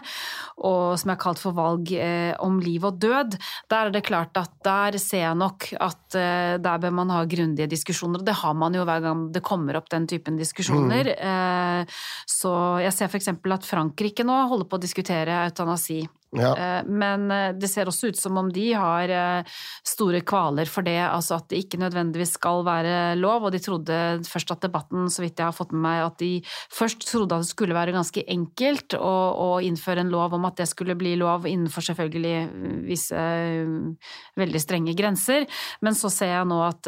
og 0.65 0.97
som 0.97 1.13
er 1.13 1.19
kalt 1.21 1.41
for 1.41 1.53
valg 1.57 1.91
eh, 1.93 2.33
om 2.41 2.57
liv 2.63 2.87
og 2.87 2.97
død. 3.01 3.37
Der 3.69 3.89
er 3.89 3.93
det 3.93 4.05
klart 4.07 4.37
at 4.41 4.55
der 4.65 4.97
ser 5.01 5.27
jeg 5.27 5.37
nok 5.37 5.69
at 5.77 6.17
eh, 6.17 6.55
der 6.61 6.81
bør 6.81 6.95
man 7.01 7.13
ha 7.13 7.21
grundige 7.29 7.69
diskusjoner, 7.69 8.23
og 8.23 8.25
det 8.25 8.39
har 8.41 8.55
man 8.57 8.73
jo 8.73 8.87
hver 8.87 9.03
gang 9.05 9.27
det 9.35 9.43
kommer 9.45 9.77
opp 9.77 9.91
den 9.93 10.09
typen 10.09 10.39
diskusjoner. 10.39 11.13
Mm. 11.13 11.83
Eh, 11.85 12.01
så 12.25 12.55
jeg 12.81 12.95
ser 12.97 13.11
f.eks. 13.11 13.29
at 13.37 13.69
Frankrike 13.69 14.25
nå 14.25 14.41
holder 14.49 14.67
på 14.71 14.81
å 14.81 14.83
diskutere 14.87 15.43
eutanasi. 15.45 16.01
Ja. 16.31 16.51
Eh, 16.57 16.85
men 16.87 17.31
eh, 17.31 17.49
det 17.59 17.67
ser 17.67 17.89
også 17.91 18.11
ut 18.11 18.19
som 18.19 18.37
om 18.39 18.51
de 18.53 18.69
har 18.77 19.11
eh, 19.11 19.57
store 19.87 20.21
kvaler 20.23 20.69
for 20.71 20.87
det, 20.87 20.99
altså 21.03 21.41
at 21.41 21.49
det 21.51 21.59
ikke 21.65 21.81
nødvendigvis 21.81 22.37
skal 22.37 22.63
være 22.67 23.17
lov. 23.19 23.47
Og 23.47 23.55
de 23.55 23.59
trodde 23.63 23.99
først 24.27 24.55
at 24.55 24.63
debatten, 24.63 25.09
så 25.11 25.25
vidt 25.25 25.39
jeg 25.39 25.49
har 25.49 25.57
fått 25.57 25.75
med 25.75 25.83
meg, 25.83 26.05
at 26.07 26.17
de 26.21 26.30
først 26.73 27.03
trodde 27.07 27.37
at 27.37 27.45
det 27.45 27.51
skulle 27.51 27.77
være 27.77 27.95
ganske 27.95 28.23
enkelt 28.35 28.95
å, 28.97 29.15
å 29.45 29.49
innføre 29.65 30.05
en 30.05 30.13
lov 30.13 30.35
om 30.37 30.47
at 30.49 30.61
det 30.61 30.69
skulle 30.71 30.97
bli 30.99 31.15
lov 31.19 31.47
innenfor 31.49 31.85
selvfølgelig 31.89 32.35
visse 32.87 33.25
veldig 34.39 34.61
strenge 34.63 34.95
grenser. 34.97 35.47
Men 35.85 35.97
så 35.97 36.11
ser 36.13 36.33
jeg 36.35 36.49
nå 36.51 36.61
at 36.65 36.87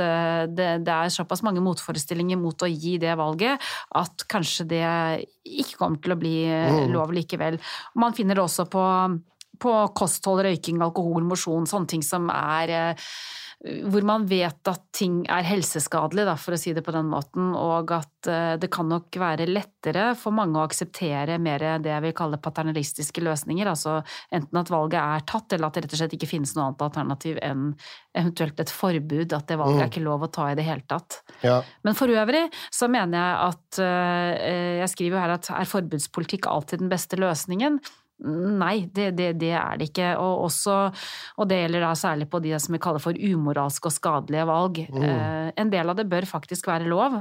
det, 0.53 0.69
det 0.85 0.95
er 0.95 1.13
såpass 1.13 1.43
mange 1.45 1.63
motforestillinger 1.63 2.39
mot 2.39 2.63
å 2.63 2.71
gi 2.71 2.97
det 3.01 3.17
valget 3.19 3.61
at 3.99 4.25
kanskje 4.31 4.69
det 4.71 4.87
ikke 5.43 5.79
kommer 5.81 6.01
til 6.03 6.15
å 6.15 6.19
bli 6.19 6.37
mm. 6.47 6.89
lov 6.93 7.13
likevel. 7.15 7.59
Man 7.99 8.15
finner 8.17 8.39
det 8.39 8.47
også 8.47 8.69
på 8.71 8.83
på 9.63 9.73
kosthold, 9.97 10.43
røyking, 10.47 10.81
alkohol, 10.83 11.23
mosjon, 11.27 11.67
sånne 11.69 11.89
ting 11.93 12.03
som 12.05 12.29
er 12.33 12.73
eh, 12.73 13.09
hvor 13.63 14.03
man 14.03 14.25
vet 14.27 14.67
at 14.67 14.81
ting 14.91 15.21
er 15.31 15.45
helseskadelig, 15.47 16.25
da, 16.27 16.35
for 16.39 16.55
å 16.55 16.59
si 16.59 16.73
det 16.75 16.83
på 16.83 16.91
den 16.91 17.07
måten, 17.07 17.53
og 17.55 17.93
at 17.95 18.27
eh, 18.27 18.55
det 18.59 18.67
kan 18.73 18.89
nok 18.91 19.15
være 19.19 19.47
lettere 19.47 20.09
for 20.19 20.35
mange 20.35 20.59
å 20.59 20.65
akseptere 20.67 21.37
mer 21.39 21.63
det 21.83 21.93
jeg 21.93 22.03
vil 22.03 22.15
kalle 22.17 22.41
paternalistiske 22.43 23.23
løsninger, 23.23 23.69
altså 23.71 24.01
enten 24.35 24.59
at 24.59 24.73
valget 24.73 24.99
er 24.99 25.23
tatt, 25.31 25.55
eller 25.55 25.69
at 25.69 25.79
det 25.79 25.85
rett 25.85 25.95
og 25.95 26.01
slett 26.01 26.17
ikke 26.19 26.31
finnes 26.33 26.53
noe 26.57 26.67
annet 26.67 26.85
alternativ 26.89 27.39
enn 27.39 27.71
eventuelt 28.11 28.59
et 28.59 28.75
forbud, 28.75 29.31
at 29.31 29.47
det 29.47 29.59
valget 29.61 29.79
er 29.79 29.87
mm. 29.87 29.93
ikke 29.95 30.05
lov 30.09 30.27
å 30.27 30.31
ta 30.33 30.51
i 30.51 30.59
det 30.59 30.67
hele 30.67 30.83
tatt. 30.89 31.21
Ja. 31.45 31.61
Men 31.87 31.95
for 31.97 32.11
øvrig 32.11 32.45
så 32.67 32.91
mener 32.91 33.15
jeg 33.19 33.41
at 33.47 33.83
eh, 33.83 34.79
Jeg 34.83 34.91
skriver 34.91 35.15
jo 35.15 35.23
her 35.23 35.37
at 35.37 35.49
er 35.55 35.69
forbudspolitikk 35.69 36.51
alltid 36.51 36.83
den 36.83 36.91
beste 36.91 37.19
løsningen? 37.19 37.79
Nei, 38.23 38.85
det, 38.95 39.09
det, 39.17 39.33
det, 39.41 39.51
er 39.59 39.79
det 39.79 39.89
ikke. 39.91 40.13
Og, 40.21 40.45
også, 40.47 40.77
og, 41.35 41.49
det 41.49 41.59
gjelder 41.63 41.83
da 41.83 41.91
særlig 41.99 42.29
på 42.31 42.39
de 42.43 42.55
som 42.61 42.75
vi 42.75 42.81
kaller 42.83 43.03
for 43.03 43.17
umoralske 43.17 43.89
og 43.89 43.95
skadelige 43.95 44.47
valg. 44.47 44.79
Mm. 44.87 45.05
Eh, 45.09 45.51
en 45.63 45.73
del 45.73 45.91
av 45.91 45.99
det 45.99 46.07
bør 46.11 46.27
faktisk 46.29 46.69
være 46.71 46.87
lov, 46.87 47.19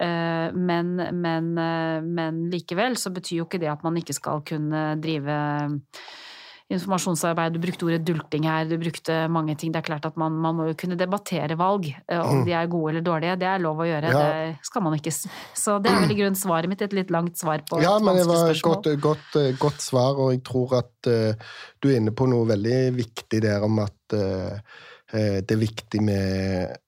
eh, 0.00 0.48
men, 0.56 0.94
men, 0.96 1.52
eh, 1.60 1.98
men, 2.02 2.42
likevel 2.52 2.96
så 3.00 3.12
betyr 3.14 3.42
jo 3.42 3.48
ikke 3.48 3.60
det 3.62 3.72
at 3.72 3.84
man 3.84 3.98
ikke 4.00 4.16
skal 4.16 4.44
kunne 4.48 4.86
drive 5.02 5.38
informasjonsarbeid, 6.76 7.54
du 7.54 7.62
brukte 7.62 7.86
ordet 7.88 8.02
dulting 8.06 8.46
her, 8.48 8.66
du 8.68 8.76
brukte 8.80 9.16
mange 9.32 9.56
ting. 9.58 9.72
Det 9.74 9.82
er 9.82 9.86
klart 9.86 10.06
at 10.08 10.18
man, 10.20 10.36
man 10.44 10.58
må 10.58 10.68
jo 10.70 10.76
kunne 10.78 10.98
debattere 10.98 11.56
valg, 11.60 11.88
eh, 11.92 12.20
om 12.20 12.40
mm. 12.40 12.44
de 12.48 12.54
er 12.58 12.70
gode 12.72 12.92
eller 12.92 13.06
dårlige. 13.06 13.38
Det 13.42 13.48
er 13.48 13.62
lov 13.62 13.82
å 13.82 13.88
gjøre, 13.88 14.12
ja. 14.12 14.22
det 14.22 14.68
skal 14.68 14.86
man 14.86 14.96
ikke. 14.98 15.14
Så 15.14 15.78
det 15.82 15.92
er 15.92 16.00
vel 16.04 16.14
i 16.14 16.18
grunnen 16.20 16.38
svaret 16.38 16.72
mitt, 16.72 16.84
et 16.84 16.96
litt 16.96 17.12
langt 17.14 17.40
svar 17.40 17.64
på 17.68 17.80
ja, 17.82 17.96
et 17.96 18.06
vanskelig 18.06 18.06
spørsmål. 18.06 18.06
Ja, 18.06 18.06
men 18.08 18.22
det 18.22 18.28
var 18.30 18.54
et 18.54 18.64
godt, 18.68 19.02
godt, 19.08 19.40
eh, 19.42 19.52
godt, 19.60 19.84
svar, 19.84 20.16
og 20.16 20.32
jeg 20.34 20.42
tror 20.46 20.78
at 20.82 21.10
uh, 21.10 21.52
du 21.82 21.90
er 21.90 22.00
inne 22.00 22.14
på 22.16 22.28
noe 22.30 22.48
veldig 22.48 22.80
viktig 22.98 23.42
der 23.44 23.66
om 23.66 23.82
at 23.82 24.16
uh, 24.16 24.80
det 25.12 25.52
er 25.52 25.60
viktig 25.60 26.00
med 26.00 26.78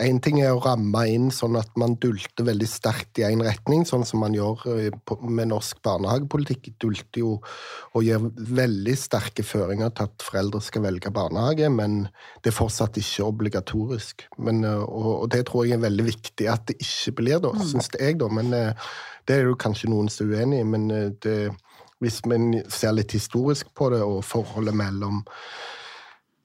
Én 0.00 0.18
ting 0.20 0.38
er 0.40 0.52
å 0.52 0.60
ramme 0.60 1.00
inn 1.08 1.30
sånn 1.32 1.56
at 1.56 1.70
man 1.80 1.94
dulter 2.00 2.44
veldig 2.44 2.68
sterkt 2.68 3.20
i 3.20 3.24
én 3.24 3.40
retning, 3.44 3.86
sånn 3.88 4.04
som 4.08 4.20
man 4.24 4.36
gjør 4.36 4.66
eh, 4.72 5.14
med 5.24 5.50
norsk 5.50 5.80
barnehagepolitikk. 5.84 6.70
Dulter 6.80 7.22
jo 7.22 7.30
og 7.40 8.04
gir 8.04 8.24
veldig 8.60 8.96
sterke 9.00 9.44
føringer 9.44 9.92
til 9.96 10.08
at 10.08 10.24
foreldre 10.24 10.62
skal 10.64 10.84
velge 10.86 11.12
barnehage, 11.12 11.68
men 11.72 12.02
det 12.44 12.52
er 12.52 12.56
fortsatt 12.56 13.00
ikke 13.00 13.28
obligatorisk. 13.28 14.28
Men, 14.36 14.62
og, 14.64 15.10
og, 15.16 15.26
det 15.32 15.46
tror 15.48 15.68
jeg 15.68 15.78
er 15.78 15.84
veldig 15.84 16.08
viktig 16.08 16.52
at 16.52 16.68
det 16.68 16.78
ikke 16.84 17.16
blir, 17.22 17.40
da, 17.44 17.52
mm. 17.56 17.66
syns 17.72 17.92
jeg, 17.96 18.20
da. 18.20 18.28
Men 18.32 18.52
det 18.52 19.36
er 19.36 19.44
jo 19.48 19.58
kanskje 19.60 19.92
noen 19.92 20.12
som 20.12 20.28
er 20.28 20.44
uenig 20.44 20.62
i. 20.62 20.68
Men 20.68 20.88
det, 21.24 21.36
hvis 22.00 22.22
man 22.28 22.54
ser 22.72 22.96
litt 22.96 23.12
historisk 23.16 23.72
på 23.76 23.92
det, 23.92 24.00
og 24.04 24.24
forholdet 24.24 24.76
mellom 24.76 25.24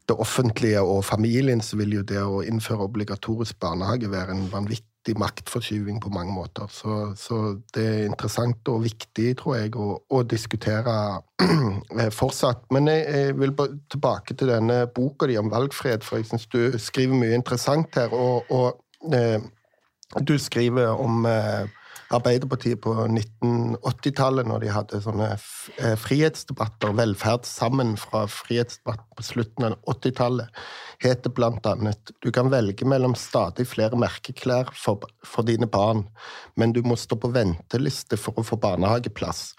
det 0.09 0.15
offentlige 0.21 0.81
og 0.81 1.05
familien, 1.05 1.61
så 1.61 1.77
vil 1.77 1.93
jo 1.97 2.03
det 2.05 2.21
å 2.21 2.43
innføre 2.45 2.85
obligatorisk 2.85 3.57
barnehage 3.59 4.11
være 4.11 4.35
en 4.35 4.43
vanvittig 4.51 5.15
maktforskyving 5.17 5.97
på 6.01 6.11
mange 6.13 6.33
måter. 6.33 6.69
Så, 6.69 7.13
så 7.17 7.39
det 7.73 7.85
er 7.85 8.05
interessant 8.09 8.69
og 8.69 8.83
viktig, 8.85 9.31
tror 9.41 9.57
jeg, 9.57 9.73
å, 9.75 9.97
å 10.09 10.21
diskutere 10.23 10.95
fortsatt. 12.19 12.67
Men 12.73 12.89
jeg, 12.91 13.05
jeg, 13.09 13.37
vil 13.41 13.55
tilbake 13.91 14.37
til 14.37 14.53
denne 14.53 14.83
boka 14.95 15.29
di 15.29 15.39
om 15.41 15.49
valgfrihet, 15.53 16.05
for 16.05 16.21
jeg 16.21 16.29
syns 16.29 16.49
du 16.53 16.77
skriver 16.81 17.17
mye 17.17 17.37
interessant 17.37 17.97
her. 17.97 18.13
Og, 18.13 18.51
og 18.53 19.13
eh, 19.13 19.41
du 20.21 20.37
skriver 20.41 20.93
om 21.01 21.25
eh, 21.29 21.65
Arbeiderpartiet 22.13 22.77
på 22.83 22.91
1980-tallet, 23.07 24.45
når 24.45 24.61
de 24.61 24.69
hadde 24.69 24.99
sånne 25.01 25.31
eh, 25.33 25.95
frihetsdebatter, 25.97 26.93
velferd 26.93 27.47
sammen 27.49 27.95
fra 27.97 28.25
frihetsdebatten 28.29 29.17
på 29.17 29.25
slutten 29.25 29.67
av 29.71 29.79
80-tallet, 29.89 30.61
het 31.01 31.25
det 31.25 31.49
annet 31.65 32.13
du 32.21 32.29
kan 32.31 32.51
velge 32.53 32.85
mellom 32.85 33.15
stadig 33.17 33.65
flere 33.67 33.97
merkeklær 33.97 34.69
for, 34.77 35.09
for 35.25 35.47
dine 35.47 35.67
barn, 35.67 36.05
men 36.55 36.77
du 36.77 36.83
må 36.85 36.95
stå 36.99 37.17
på 37.17 37.33
venteliste 37.33 38.21
for 38.21 38.37
å 38.37 38.45
få 38.45 38.61
barnehageplass. 38.61 39.55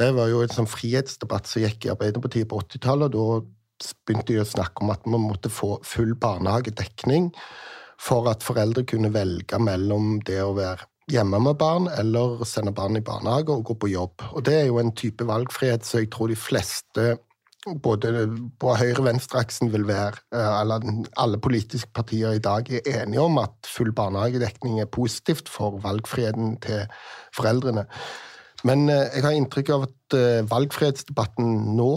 Det 0.00 0.10
var 0.16 0.32
jo 0.32 0.42
en 0.42 0.52
sånn 0.52 0.70
frihetsdebatt 0.70 1.46
som 1.46 1.62
gikk 1.62 1.86
i 1.86 1.92
Arbeiderpartiet 1.94 2.48
på 2.50 2.58
80-tallet. 2.64 3.14
og 3.14 3.46
Da 3.78 3.92
begynte 4.06 4.32
de 4.32 4.42
å 4.42 4.48
snakke 4.48 4.82
om 4.82 4.90
at 4.94 5.06
man 5.06 5.28
måtte 5.28 5.52
få 5.52 5.76
full 5.86 6.16
barnehagedekning 6.18 7.30
for 8.02 8.26
at 8.30 8.42
foreldre 8.42 8.82
kunne 8.88 9.12
velge 9.14 9.58
mellom 9.62 10.16
det 10.26 10.40
å 10.42 10.56
være 10.56 10.88
hjemme 11.12 11.40
med 11.44 11.58
barn 11.60 11.90
eller 11.98 12.40
sende 12.48 12.72
barn 12.74 12.96
i 12.96 13.04
barnehage 13.04 13.52
og 13.52 13.66
gå 13.68 13.76
på 13.84 13.92
jobb. 13.92 14.24
Og 14.32 14.44
Det 14.44 14.54
er 14.60 14.66
jo 14.70 14.80
en 14.80 14.94
type 14.96 15.26
valgfrihet 15.28 15.84
som 15.86 16.00
jeg 16.00 16.10
tror 16.14 16.32
de 16.32 16.38
fleste 16.38 17.12
både 17.82 18.10
på 18.58 18.74
høyre-venstre-aksen 18.74 19.70
vil 19.72 19.84
være 19.86 20.18
eh, 20.34 20.60
eller 20.60 20.82
Alle 21.16 21.38
politiske 21.38 21.90
partier 21.94 22.34
i 22.34 22.42
dag 22.42 22.66
er 22.72 23.02
enige 23.02 23.22
om 23.22 23.38
at 23.38 23.54
full 23.68 23.92
barnehagedekning 23.92 24.80
er 24.80 24.90
positivt 24.90 25.48
for 25.48 25.78
valgfriheten 25.84 26.56
til 26.64 26.82
foreldrene. 27.36 27.86
Men 28.64 28.88
eh, 28.90 29.08
jeg 29.14 29.24
har 29.24 29.38
inntrykk 29.38 29.70
av 29.76 29.86
at 29.88 30.18
eh, 30.18 30.50
valgfrihetsdebatten 30.50 31.76
nå 31.76 31.92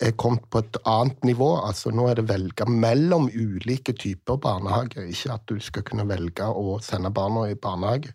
er 0.00 0.14
kommet 0.18 0.46
på 0.50 0.62
et 0.62 0.78
annet 0.86 1.26
nivå. 1.26 1.50
Altså 1.66 1.90
Nå 1.94 2.06
er 2.10 2.20
det 2.20 2.28
velge 2.28 2.68
mellom 2.70 3.28
ulike 3.34 3.94
typer 3.98 4.38
barnehager, 4.42 5.08
ikke 5.10 5.34
at 5.34 5.50
du 5.50 5.58
skal 5.62 5.84
kunne 5.86 6.06
velge 6.08 6.46
å 6.46 6.78
sende 6.84 7.10
barna 7.14 7.48
i 7.50 7.58
barnehage. 7.58 8.14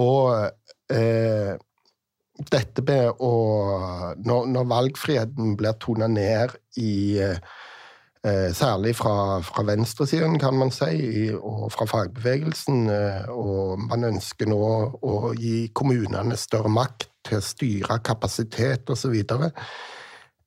Og 0.00 0.36
eh, 0.92 1.56
dette 2.50 2.82
med 2.86 3.20
å 3.20 3.32
Når, 4.24 4.46
når 4.48 4.68
valgfriheten 4.68 5.56
blir 5.60 5.76
tona 5.80 6.08
ned 6.08 6.54
i 6.80 7.18
eh, 7.20 7.40
Særlig 8.52 8.96
fra, 8.98 9.40
fra 9.40 9.62
venstresiden, 9.64 10.34
kan 10.38 10.52
man 10.52 10.68
si, 10.70 11.30
og 11.32 11.70
fra 11.72 11.86
fagbevegelsen. 11.88 12.82
Eh, 12.92 13.30
og 13.32 13.80
man 13.86 14.04
ønsker 14.10 14.50
nå 14.52 14.60
å 15.00 15.32
gi 15.32 15.70
kommunene 15.72 16.36
større 16.36 16.68
makt 16.68 17.08
til 17.24 17.38
å 17.38 17.44
styre 17.44 17.96
kapasitet 18.04 18.92
osv. 18.92 19.16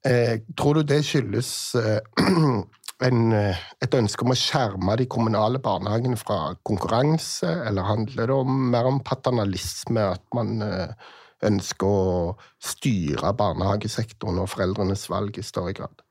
Eh, 0.04 0.40
tror 0.60 0.80
du 0.80 0.84
det 0.84 1.00
skyldes 1.08 1.50
eh, 1.80 2.00
en, 3.08 3.20
eh, 3.32 3.62
et 3.84 3.96
ønske 3.96 4.26
om 4.26 4.34
å 4.34 4.38
skjerme 4.38 4.98
de 5.00 5.08
kommunale 5.12 5.62
barnehagene 5.64 6.20
fra 6.20 6.56
konkurranse, 6.68 7.50
eller 7.70 7.88
handler 7.88 8.28
det 8.28 8.36
om, 8.36 8.58
mer 8.74 8.90
om 8.90 9.00
paternalisme, 9.06 10.10
at 10.18 10.26
man 10.36 10.58
eh, 10.66 11.12
ønsker 11.48 11.88
å 11.88 12.34
styre 12.64 13.34
barnehagesektoren 13.40 14.44
og 14.44 14.52
foreldrenes 14.52 15.08
valg 15.12 15.40
i 15.40 15.46
større 15.46 15.76
grad? 15.80 16.04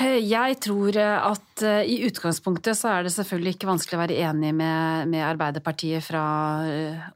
Jeg 0.00 0.56
tror 0.64 0.96
at 0.96 1.62
eh, 1.68 1.82
i 1.84 1.98
utgangspunktet 2.06 2.78
så 2.78 2.88
er 2.94 3.04
det 3.04 3.10
selvfølgelig 3.12 3.52
ikke 3.58 3.68
vanskelig 3.68 3.98
å 3.98 4.00
være 4.00 4.16
enig 4.24 4.54
med, 4.56 5.10
med 5.12 5.24
Arbeiderpartiet 5.26 6.00
fra 6.06 6.22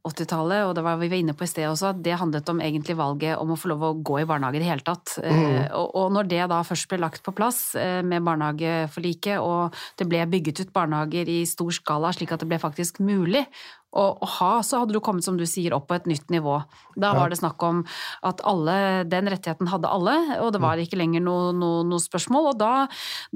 80-tallet, 0.05 0.59
eh, 0.59 0.67
og 0.69 0.75
det 0.77 0.85
var 0.85 0.99
vi 1.01 1.09
var 1.09 1.23
inne 1.23 1.33
på 1.33 1.47
i 1.47 1.49
sted 1.49 1.65
også, 1.71 1.95
at 1.95 2.03
det 2.05 2.19
handlet 2.21 2.53
om 2.53 2.61
egentlig 2.61 2.99
valget 2.99 3.41
om 3.41 3.55
å 3.55 3.57
få 3.57 3.71
lov 3.73 3.87
å 3.89 3.95
gå 3.97 4.19
i 4.21 4.27
barnehage 4.29 4.61
i 4.61 4.63
det 4.63 4.69
hele 4.69 4.85
tatt. 4.85 5.17
Eh, 5.23 5.41
mm. 5.41 5.57
Og, 5.71 5.89
og, 5.89 6.13
når 6.19 6.29
det 6.35 6.43
da 6.53 6.61
først 6.69 6.91
ble 6.93 7.01
lagt 7.01 7.25
på 7.25 7.33
plass 7.37 7.63
med 7.77 8.29
barnehageforliket, 8.29 9.41
og 9.41 9.73
det 9.97 10.11
ble 10.11 10.21
bygget 10.37 10.67
ut 10.67 10.77
barnehager 10.77 11.33
i 11.33 11.41
stor 11.49 11.73
skala 11.73 12.13
slik 12.13 12.37
at 12.37 12.45
det 12.45 12.51
ble 12.53 12.61
faktisk 12.61 13.01
mulig 13.01 13.47
å, 13.97 14.05
å, 14.21 14.29
ha, 14.39 14.51
så 14.67 14.83
hadde 14.83 14.97
du 14.97 15.01
kommet, 15.05 15.25
som 15.27 15.39
du 15.39 15.47
sier, 15.49 15.75
opp 15.77 15.89
på 15.91 15.97
et 15.97 16.09
nytt 16.11 16.29
nivå. 16.33 16.59
Da 16.97 17.13
var 17.17 17.33
det 17.33 17.39
snakk 17.41 17.63
om 17.65 17.83
at 18.27 18.43
alle, 18.49 18.77
den 19.09 19.31
rettigheten 19.33 19.71
hadde 19.73 19.91
alle, 19.93 20.17
og 20.45 20.53
det 20.55 20.61
var 20.63 20.81
ikke 20.81 20.99
lenger 21.01 21.25
noe, 21.25 21.51
noe, 21.57 21.83
noe 21.89 22.03
spørsmål. 22.03 22.51
Og 22.53 22.61
da, 22.61 22.73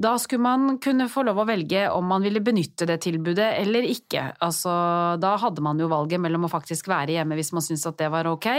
da, 0.01 0.15
skulle 0.21 0.45
man 0.45 0.77
kunne 0.83 1.09
få 1.11 1.25
lov 1.27 1.41
å 1.41 1.47
velge 1.49 1.87
om 1.93 2.07
man 2.13 2.25
ville 2.25 2.43
benytte 2.45 2.87
det 2.89 3.01
tilbudet 3.05 3.51
eller 3.61 3.89
ikke. 3.89 4.29
Altså, 4.45 4.71
da 5.21 5.35
hadde 5.41 5.65
man 5.65 5.81
jo 5.81 5.89
valget 5.91 6.21
mellom 6.21 6.47
å 6.47 6.53
faktisk 6.53 6.91
være 6.91 7.17
hjemme 7.17 7.37
hvis 7.39 7.53
man 7.55 7.65
syntes 7.65 7.89
at 7.89 7.99
det 8.01 8.11
var 8.13 8.29
ok, 8.31 8.49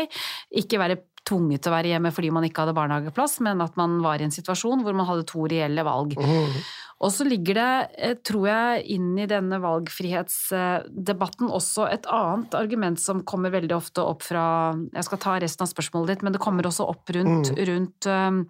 ikke 0.62 0.82
være 0.82 1.00
tvunget 1.28 1.62
til 1.62 1.70
å 1.70 1.76
være 1.76 1.92
hjemme 1.92 2.10
fordi 2.14 2.30
man 2.34 2.46
ikke 2.46 2.64
hadde 2.64 2.76
barnehageplass, 2.76 3.38
men 3.46 3.62
at 3.62 3.76
man 3.78 4.00
var 4.04 4.20
i 4.20 4.26
en 4.26 4.34
situasjon 4.34 4.82
hvor 4.82 4.96
man 4.96 5.08
hadde 5.08 5.26
to 5.30 5.46
reelle 5.50 5.84
valg. 5.86 6.16
Mm. 6.18 6.56
Og 7.02 7.10
så 7.10 7.26
ligger 7.26 7.58
det, 7.58 7.88
eh, 7.98 8.14
tror 8.22 8.46
jeg, 8.46 8.84
inn 8.94 9.18
i 9.18 9.26
denne 9.26 9.58
valgfrihetsdebatten 9.62 11.50
også 11.50 11.88
et 11.90 12.06
annet 12.06 12.54
argument 12.54 13.00
som 13.00 13.24
kommer 13.26 13.50
veldig 13.54 13.74
ofte 13.76 14.04
opp 14.06 14.22
fra 14.22 14.74
Jeg 14.94 15.04
skal 15.08 15.18
ta 15.18 15.38
resten 15.42 15.66
av 15.66 15.70
spørsmålet 15.72 16.08
ditt, 16.12 16.22
men 16.22 16.32
det 16.32 16.42
kommer 16.42 16.66
også 16.66 16.86
opp 16.88 17.10
rundt, 17.10 17.50
mm. 17.50 17.62
rundt 17.68 18.06
um, 18.06 18.46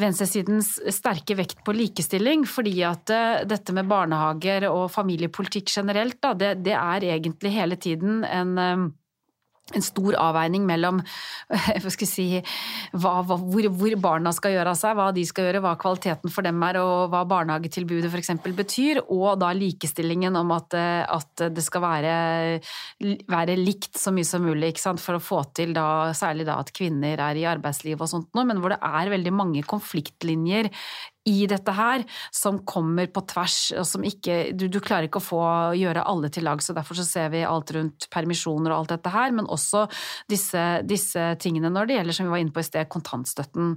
venstresidens 0.00 0.80
sterke 0.92 1.36
vekt 1.36 1.64
på 1.64 1.72
likestilling, 1.76 2.46
fordi 2.48 2.82
at 2.84 3.12
dette 3.48 3.72
med 3.76 3.88
barnehager 3.90 4.64
og 4.70 4.90
familiepolitikk 4.90 5.68
generelt, 5.68 6.16
da, 6.24 6.32
det, 6.32 6.64
det 6.64 6.72
er 6.76 7.04
egentlig 7.12 7.52
hele 7.52 7.76
tiden 7.76 8.24
en 8.24 8.56
en 9.76 9.84
stor 9.84 10.16
avveining 10.18 10.66
mellom 10.68 11.00
si, 12.10 12.26
hva, 12.92 13.12
hva, 13.26 13.36
hvor, 13.38 13.68
hvor, 13.76 13.96
barna 14.00 14.32
skal 14.34 14.54
gjøre 14.54 14.74
av 14.74 14.78
seg, 14.78 14.96
hva 14.98 15.10
de 15.14 15.24
skal 15.28 15.48
gjøre, 15.48 15.62
hva 15.64 15.74
kvaliteten 15.80 16.32
for 16.32 16.46
dem 16.46 16.62
er, 16.66 16.80
og 16.82 17.10
hva 17.12 17.22
barnehagetilbudet 17.28 18.10
f.eks. 18.10 18.32
betyr, 18.56 19.02
og 19.08 19.40
da 19.42 19.52
likestillingen 19.56 20.38
om 20.40 20.54
at, 20.56 20.76
at 21.06 21.46
det 21.54 21.64
skal 21.66 21.84
være, 21.84 22.14
være, 23.30 23.58
likt 23.60 23.98
så 24.00 24.14
mye 24.14 24.26
som 24.26 24.44
mulig 24.46 24.72
for 24.80 25.18
å 25.18 25.22
få 25.22 25.42
til 25.56 25.74
da, 25.76 26.10
særlig 26.16 26.46
da 26.48 26.58
at 26.62 26.72
kvinner 26.74 27.20
er 27.20 27.38
i 27.38 27.46
arbeidslivet 27.48 28.04
og 28.04 28.10
sånt 28.10 28.30
noe, 28.36 28.46
men 28.48 28.60
hvor 28.62 28.74
det 28.74 28.80
er 28.86 29.12
veldig 29.12 29.32
mange 29.34 29.64
konfliktlinjer 29.68 30.70
i 31.28 31.44
dette 31.50 31.72
her 31.76 32.04
som 32.32 32.62
kommer 32.64 33.10
på 33.12 33.22
tvers, 33.28 33.56
og 33.76 33.84
som 33.88 34.04
ikke 34.06 34.54
du, 34.56 34.66
du, 34.72 34.78
klarer 34.80 35.08
ikke 35.08 35.20
å 35.20 35.24
få 35.24 35.40
gjøre 35.76 36.04
alle 36.08 36.30
til 36.32 36.46
lag, 36.48 36.62
så 36.64 36.72
derfor 36.76 36.96
så 36.96 37.04
ser 37.04 37.28
vi 37.34 37.42
alt 37.44 37.72
rundt 37.76 38.06
permisjoner 38.12 38.72
og 38.72 38.78
alt 38.78 38.94
dette 38.94 39.12
her, 39.12 39.34
men 39.36 39.48
også 39.50 39.84
disse, 40.30 40.62
disse 40.88 41.26
tingene 41.42 41.72
når 41.72 41.90
det 41.90 41.98
gjelder, 41.98 42.16
som 42.16 42.28
vi 42.28 42.34
var 42.34 42.44
inne 42.44 42.54
på 42.56 42.62
i 42.62 42.68
sted, 42.68 42.88
kontantstøtten. 42.90 43.74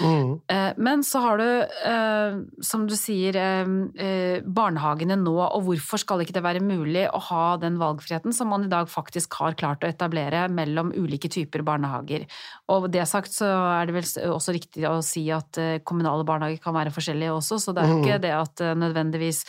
Mm. 0.00 0.32
Men 0.80 1.04
så 1.04 1.22
har 1.26 1.42
du, 1.42 1.48
eh, 1.90 2.38
som 2.64 2.86
du 2.88 2.96
sier, 2.96 3.36
eh, 3.36 4.40
barnehagene 4.40 5.18
nå, 5.20 5.36
og 5.44 5.68
hvorfor 5.68 6.00
skal 6.00 6.24
ikke 6.24 6.38
det 6.38 6.44
være 6.46 6.64
mulig 6.64 7.04
å 7.12 7.20
ha 7.28 7.44
den 7.60 7.76
valgfriheten 7.80 8.32
som 8.34 8.48
man 8.52 8.64
i 8.64 8.72
dag 8.72 8.88
faktisk 8.88 9.36
har 9.42 9.58
klart 9.60 9.84
å 9.84 9.92
etablere 9.92 10.46
mellom 10.48 10.94
ulike 10.96 11.28
typer 11.32 11.66
barnehager? 11.66 12.24
Og 12.72 12.88
det 12.92 13.04
sagt 13.10 13.34
så 13.36 13.48
er 13.76 13.88
det 13.88 13.98
vel 13.98 14.32
også 14.32 14.56
riktig 14.56 14.88
å 14.88 14.98
si 15.04 15.26
at 15.34 15.60
kommunale 15.84 16.24
barnehager 16.28 16.62
kan 16.64 16.74
være 16.74 16.77
forskjellige 16.94 17.34
også, 17.34 17.58
så 17.62 17.74
det 17.74 17.82
er 17.82 17.92
jo 17.92 18.00
ikke 18.00 18.18
mm. 18.18 18.24
det 18.24 18.34
at 18.38 18.64
eh, 18.64 18.74
nødvendigvis 18.78 19.44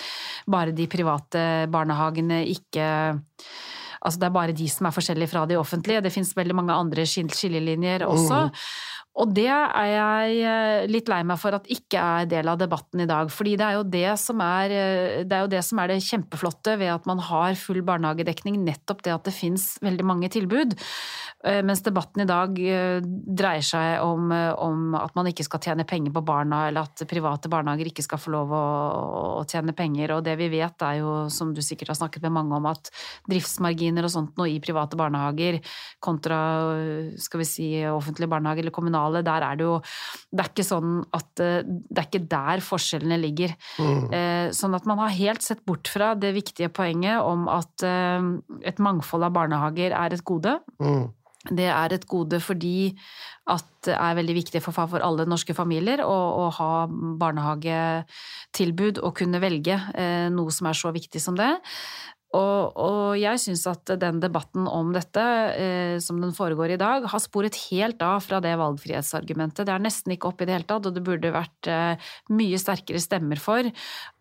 bare 0.49 0.75
de 0.75 0.87
private 0.91 1.43
barnehagene 1.71 2.45
ikke 2.49 2.87
Altså 3.99 4.15
det 4.15 4.27
er 4.29 4.31
bare 4.31 4.53
de 4.55 4.65
som 4.71 4.87
er 4.87 4.95
forskjellige 4.95 5.27
fra 5.27 5.41
de 5.43 5.57
offentlige. 5.59 5.99
Det 5.99 6.11
finnes 6.13 6.29
veldig 6.31 6.55
mange 6.55 6.71
andre 6.71 7.03
skillelinjer 7.03 8.05
også. 8.07 8.45
Mm. 8.47 8.61
Og 9.17 9.31
det 9.35 9.49
er 9.49 9.87
jeg 9.89 10.35
eh, 10.47 10.85
litt 10.87 11.09
lei 11.11 11.23
meg 11.27 11.39
for 11.41 11.55
at 11.57 11.65
ikke 11.71 11.99
er 11.99 12.27
del 12.29 12.51
av 12.51 12.59
debatten 12.61 13.01
i 13.03 13.07
dag. 13.09 13.31
Fordi 13.33 13.55
det 13.59 13.65
er 13.65 13.77
jo 13.79 13.87
det 13.95 14.11
som 14.21 14.43
er 14.45 14.73
eh, 14.75 15.15
det, 15.27 15.35
er 15.35 15.49
det, 15.51 15.63
som 15.65 15.81
er 15.81 15.91
det 15.91 16.03
kjempeflotte 16.05 16.77
ved 16.79 16.93
at 16.93 17.09
man 17.09 17.19
har 17.25 17.57
full 17.59 17.81
barnehagedekning, 17.85 18.61
nettopp 18.63 19.01
det 19.03 19.15
at 19.15 19.25
det 19.27 19.35
finnes 19.35 19.73
veldig 19.83 20.05
mange 20.07 20.29
tilbud. 20.31 20.77
Eh, 21.43 21.59
mens 21.65 21.81
debatten 21.83 22.23
i 22.23 22.27
dag 22.29 22.53
dreier 22.53 23.65
seg 23.65 24.05
om, 24.05 24.29
om, 24.29 24.95
at 24.99 25.17
man 25.17 25.31
ikke 25.31 25.47
skal 25.47 25.63
tjene 25.65 25.87
penger 25.89 26.13
på 26.15 26.23
barna, 26.29 26.67
eller 26.69 26.87
at 26.87 27.03
private 27.09 27.51
barnehager 27.51 27.89
ikke 27.89 28.05
skal 28.05 28.21
få 28.21 28.35
lov 28.37 28.53
å, 28.55 28.63
å, 29.41 29.43
tjene 29.49 29.75
penger. 29.75 30.15
Og 30.15 30.23
det 30.27 30.37
vi 30.39 30.51
vet 30.53 30.85
er 30.85 31.01
jo, 31.01 31.25
som 31.33 31.51
du 31.55 31.63
sikkert 31.65 31.95
har 31.95 31.99
snakket 32.03 32.29
med 32.29 32.37
mange 32.37 32.61
om, 32.61 32.69
at 32.69 32.93
driftsmarginer 33.27 34.05
og 34.05 34.15
sånt 34.15 34.39
noe 34.39 34.53
i 34.53 34.61
private 34.63 34.99
barnehager 34.99 35.59
kontra 35.99 36.39
skal 37.19 37.41
vi 37.41 37.47
si 37.47 37.69
offentlige 37.89 38.29
barnehager 38.31 38.63
eller 38.63 38.75
kommunale, 38.75 38.98
der 39.25 39.45
er 39.45 39.59
det 39.59 39.65
jo 39.67 39.77
Det 40.29 40.43
er 40.43 40.49
ikke 40.51 40.65
sånn 40.67 40.97
at 41.15 41.29
Det 41.39 41.97
er 41.97 42.07
ikke 42.07 42.25
der 42.29 42.63
forskjellene 42.63 43.17
ligger. 43.21 43.55
Mm. 43.79 44.51
Sånn 44.55 44.75
at 44.77 44.85
man 44.89 45.01
har 45.01 45.15
helt 45.15 45.45
sett 45.45 45.63
bort 45.65 45.89
fra 45.89 46.11
det 46.15 46.33
viktige 46.35 46.69
poenget 46.69 47.23
om 47.23 47.47
at 47.51 47.83
et 47.83 48.81
mangfold 48.83 49.25
av 49.25 49.33
barnehager 49.35 49.95
er 49.95 50.13
et 50.13 50.25
gode. 50.27 50.59
Mm. 50.81 51.09
Det 51.47 51.69
er 51.71 51.93
et 51.95 52.05
gode 52.09 52.41
fordi 52.43 52.91
at 53.49 53.65
det 53.87 53.95
er 53.95 54.17
veldig 54.17 54.35
viktig 54.35 54.61
for, 54.61 54.75
for 54.75 55.03
alle 55.03 55.25
norske 55.29 55.55
familier 55.55 56.03
å, 56.03 56.15
å, 56.43 56.49
ha 56.57 56.71
barnehagetilbud 57.21 58.99
og 58.99 59.15
kunne 59.21 59.39
velge 59.41 59.77
eh, 59.95 60.27
noe 60.33 60.51
som 60.53 60.67
er 60.69 60.77
så 60.77 60.91
viktig 60.93 61.21
som 61.23 61.39
det. 61.39 61.53
Og, 62.37 62.75
og 62.77 63.15
jeg 63.17 63.41
syns 63.41 63.63
at 63.71 63.89
den 63.97 64.19
debatten 64.21 64.67
om 64.69 64.91
dette, 64.93 65.23
eh, 65.57 65.95
som 66.03 66.19
den 66.21 66.33
foregår 66.37 66.75
i 66.75 66.81
dag, 66.81 67.07
har 67.09 67.21
sporet 67.23 67.57
helt 67.71 68.03
av 68.05 68.21
fra 68.21 68.37
det 68.43 68.51
valgfrihetsargumentet. 68.59 69.65
Det 69.65 69.73
er 69.73 69.81
nesten 69.81 70.13
ikke 70.13 70.29
oppe 70.29 70.45
i 70.45 70.49
det 70.49 70.59
hele 70.59 70.69
tatt, 70.69 70.85
og 70.85 70.93
det 70.93 71.05
burde 71.07 71.33
vært 71.33 71.71
eh, 71.73 72.11
mye 72.37 72.59
sterkere 72.61 73.01
stemmer 73.01 73.41
for 73.41 73.71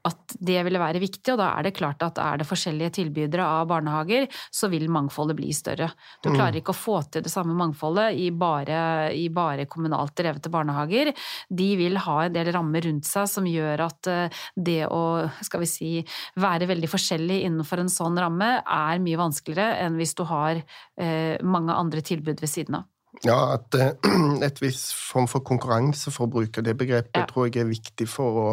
at 0.08 0.36
det 0.40 0.58
ville 0.66 0.80
være 0.80 1.02
viktig, 1.02 1.34
og 1.34 1.40
da 1.40 1.50
er 1.54 1.68
det 1.68 1.74
klart 1.78 2.02
at 2.04 2.18
er 2.22 2.40
det 2.40 2.48
forskjellige 2.48 2.94
tilbydere 2.98 3.46
av 3.46 3.68
barnehager, 3.70 4.28
så 4.54 4.70
vil 4.72 4.88
mangfoldet 4.92 5.38
bli 5.38 5.52
større. 5.56 5.90
Du 6.24 6.30
klarer 6.30 6.56
mm. 6.56 6.60
ikke 6.62 6.74
å 6.74 6.78
få 6.78 6.98
til 7.12 7.24
det 7.24 7.32
samme 7.32 7.56
mangfoldet 7.58 8.18
i 8.18 8.30
bare, 8.34 8.80
i 9.14 9.28
bare 9.32 9.68
kommunalt 9.70 10.16
drevne 10.18 10.52
barnehager. 10.52 11.12
De 11.48 11.68
vil 11.80 12.00
ha 12.04 12.18
en 12.24 12.34
del 12.34 12.52
rammer 12.54 12.86
rundt 12.88 13.08
seg 13.08 13.28
som 13.30 13.48
gjør 13.48 13.86
at 13.88 14.10
eh, 14.10 14.42
det 14.54 14.80
å, 14.88 15.02
skal 15.44 15.64
vi 15.64 15.70
si, 15.70 15.92
være 16.40 16.68
veldig 16.70 16.90
forskjellig 16.90 17.42
innenfor 17.48 17.82
en 17.82 17.92
sånn 17.92 18.18
ramme 18.20 18.52
er 18.62 19.02
mye 19.02 19.20
vanskeligere 19.20 19.82
enn 19.84 19.98
hvis 20.00 20.16
du 20.18 20.24
har 20.28 20.60
eh, 20.60 21.34
mange 21.42 21.74
andre 21.74 22.04
tilbud 22.04 22.40
ved 22.42 22.50
siden 22.50 22.80
av. 22.80 22.88
Ja, 23.26 23.56
at 23.56 23.74
uh, 23.74 24.38
et 24.46 24.60
visst 24.62 24.92
form 24.94 25.26
for 25.30 25.42
konkurranse, 25.46 26.12
for 26.14 26.28
å 26.28 26.32
bruke 26.38 26.62
det 26.64 26.76
begrepet, 26.78 27.16
ja. 27.18 27.26
tror 27.26 27.48
jeg 27.48 27.64
er 27.64 27.70
viktig 27.70 28.06
for 28.10 28.40
å, 28.42 28.50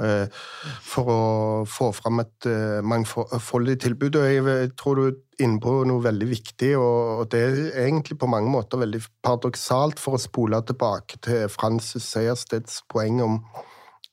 uh, 0.00 0.44
for 0.84 1.12
å 1.12 1.20
få 1.68 1.90
fram 1.96 2.22
et 2.22 2.48
uh, 2.48 2.80
mangfoldig 2.80 3.76
tilbud. 3.84 4.16
Og 4.16 4.30
jeg 4.30 4.72
tror 4.80 5.00
du 5.00 5.04
er 5.10 5.44
inne 5.44 5.60
på 5.60 5.74
noe 5.88 6.04
veldig 6.04 6.30
viktig, 6.30 6.72
og 6.80 7.26
det 7.32 7.42
er 7.44 7.60
egentlig 7.86 8.16
på 8.20 8.30
mange 8.30 8.52
måter 8.52 8.80
veldig 8.80 9.02
paradoksalt 9.24 10.00
for 10.00 10.16
å 10.16 10.22
spole 10.22 10.62
tilbake 10.68 11.20
til 11.24 11.48
Francis 11.52 12.08
Sejersteds 12.14 12.82
poeng 12.92 13.20
om 13.24 13.40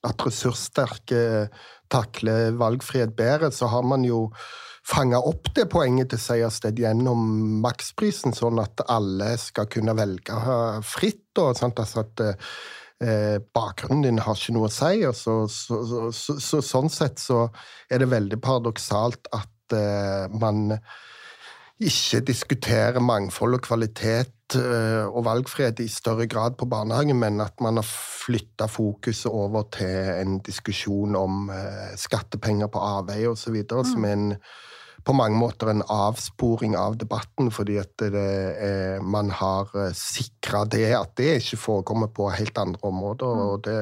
at 0.07 0.21
ressurssterke 0.23 1.47
takler 1.91 2.55
valgfrihet 2.59 3.15
bedre, 3.17 3.51
så 3.51 3.69
har 3.71 3.83
man 3.87 4.03
jo 4.07 4.27
fange 4.87 5.19
opp 5.19 5.51
det 5.55 5.67
poenget 5.71 6.11
til 6.13 6.21
Seiersted 6.21 6.79
gjennom 6.79 7.19
maksprisen, 7.63 8.35
sånn 8.35 8.61
at 8.63 8.85
alle 8.91 9.33
skal 9.41 9.67
kunne 9.71 9.95
velge 9.97 10.37
fritt. 10.87 11.29
Og, 11.41 11.53
sant? 11.59 11.79
Altså 11.81 12.05
at 12.05 12.23
eh, 13.03 13.37
bakgrunnen 13.53 14.05
din 14.07 14.23
har 14.23 14.39
ikke 14.39 14.55
noe 14.55 14.69
å 14.69 14.73
si. 14.73 15.03
og 15.07 15.15
så, 15.17 15.39
så, 15.51 16.09
så, 16.13 16.61
Sånn 16.63 16.89
sett 16.93 17.21
så 17.21 17.45
er 17.91 18.03
det 18.03 18.11
veldig 18.13 18.39
paradoksalt 18.43 19.29
at 19.35 19.77
eh, 19.77 20.25
man 20.39 20.77
ikke 21.77 22.23
diskuterer 22.25 23.03
mangfold 23.03 23.59
og 23.59 23.65
kvalitet 23.67 24.57
eh, 24.57 25.05
og 25.05 25.25
valgfrihet 25.27 25.83
i 25.83 25.89
større 25.91 26.25
grad 26.29 26.57
på 26.57 26.65
barnehagen, 26.69 27.19
men 27.19 27.41
at 27.43 27.61
man 27.61 27.77
har 27.77 27.85
flytta 27.87 28.65
fokuset 28.71 29.29
over 29.29 29.67
til 29.75 30.13
en 30.15 30.39
diskusjon 30.45 31.17
om 31.19 31.51
eh, 31.53 31.93
skattepenger 31.99 32.71
på 32.73 32.81
avveie 32.81 33.29
osv., 33.29 33.61
mm. 33.61 33.85
som 33.91 34.07
er 34.07 34.17
en 34.17 34.33
på 35.07 35.13
mange 35.15 35.37
måter 35.39 35.69
en 35.71 35.85
avsporing 35.87 36.73
av 36.75 36.97
debatten, 36.99 37.47
fordi 37.53 37.77
at 37.79 38.01
er, 38.03 38.97
man 38.99 39.29
har 39.31 39.69
sikra 39.95 40.65
det, 40.67 40.89
at 40.97 41.13
det 41.15 41.29
ikke 41.37 41.59
forekommer 41.61 42.09
på 42.11 42.27
helt 42.35 42.57
andre 42.59 42.81
områder 42.89 43.37
mm. 43.37 43.43
og 43.45 43.61
det, 43.63 43.77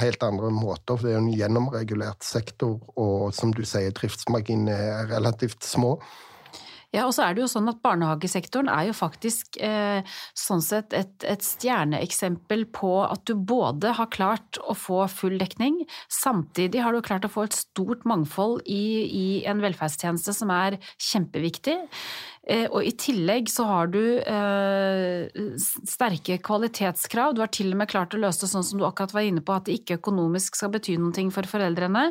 helt 0.00 0.24
andre 0.26 0.50
måter. 0.50 0.98
Det 0.98 1.12
er 1.12 1.14
jo 1.14 1.20
en 1.20 1.30
gjennomregulert 1.30 2.26
sektor, 2.26 2.80
og 2.98 3.30
som 3.36 3.54
du 3.54 3.62
sier, 3.62 3.94
driftsmarginene 3.94 4.74
er 4.74 5.12
relativt 5.12 5.62
små. 5.62 5.94
Ja, 6.94 7.02
og 7.04 7.12
så 7.12 7.26
er 7.26 7.34
det 7.36 7.42
jo 7.42 7.50
sånn 7.52 7.68
at 7.68 7.82
Barnehagesektoren 7.84 8.70
er 8.72 8.86
jo 8.88 8.94
faktisk 8.96 9.58
eh, 9.60 10.00
sånn 10.32 10.62
sett 10.64 10.94
et, 10.96 11.12
et, 11.20 11.44
stjerneeksempel 11.44 12.64
på 12.72 12.92
at 13.04 13.26
du 13.28 13.34
både 13.36 13.92
har 13.98 14.08
klart 14.14 14.56
å 14.64 14.72
få 14.72 15.02
full 15.12 15.36
dekning, 15.40 15.82
samtidig 16.08 16.80
har 16.80 16.96
du 16.96 17.04
klart 17.04 17.28
å 17.28 17.32
få 17.32 17.44
et 17.44 17.58
stort 17.58 18.08
mangfold 18.08 18.64
i, 18.64 19.04
i 19.04 19.26
en 19.44 19.60
velferdstjeneste 19.60 20.32
som 20.40 20.54
er 20.54 20.78
kjempeviktig. 20.96 21.76
Eh, 22.48 22.64
og 22.72 22.80
i 22.86 22.94
tillegg 22.96 23.50
så 23.52 23.66
har 23.68 23.90
du 23.92 24.00
eh, 24.22 25.28
sterke 25.84 26.38
kvalitetskrav. 26.40 27.34
Du 27.36 27.42
har 27.44 27.50
til 27.52 27.74
og 27.74 27.82
med 27.82 27.90
klart 27.90 28.16
å 28.16 28.20
løse 28.22 28.46
det 28.46 28.50
sånn 28.54 28.64
som 28.64 28.80
du 28.80 28.86
akkurat 28.88 29.12
var 29.12 29.26
inne 29.28 29.44
på, 29.44 29.52
at 29.52 29.68
det 29.68 29.76
ikke 29.82 29.98
økonomisk 30.00 30.56
skal 30.56 30.72
bety 30.72 30.96
noe 30.96 31.26
for 31.34 31.48
foreldrene. 31.50 32.06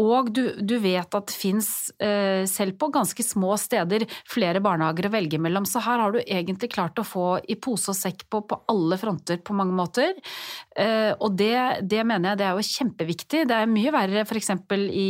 Og 0.00 0.28
du, 0.34 0.42
du 0.58 0.76
vet 0.82 1.16
at 1.16 1.30
det 1.30 1.36
fins, 1.38 1.68
eh, 2.02 2.44
selv 2.50 2.76
på 2.80 2.90
ganske 2.92 3.24
små 3.24 3.54
steder, 3.60 4.04
flere 4.28 4.60
barnehager 4.64 5.08
å 5.08 5.14
velge 5.14 5.40
mellom. 5.40 5.64
Så 5.68 5.80
her 5.86 6.02
har 6.02 6.12
du 6.12 6.20
egentlig 6.20 6.72
klart 6.74 7.00
å 7.00 7.06
få 7.06 7.26
i 7.48 7.56
pose 7.56 7.94
og 7.94 7.96
sekk 7.96 8.26
på, 8.28 8.42
på 8.50 8.60
alle 8.68 9.00
fronter 9.00 9.40
på 9.40 9.56
mange 9.56 9.76
måter. 9.76 10.12
Og 10.74 11.36
det, 11.38 11.54
det, 11.86 12.00
mener 12.06 12.32
jeg 12.32 12.38
det 12.40 12.46
er 12.48 12.56
jo 12.58 12.66
kjempeviktig. 12.66 13.44
Det 13.46 13.56
er 13.56 13.70
mye 13.70 13.92
verre 13.94 14.24
f.eks. 14.26 14.50
I, 14.74 15.08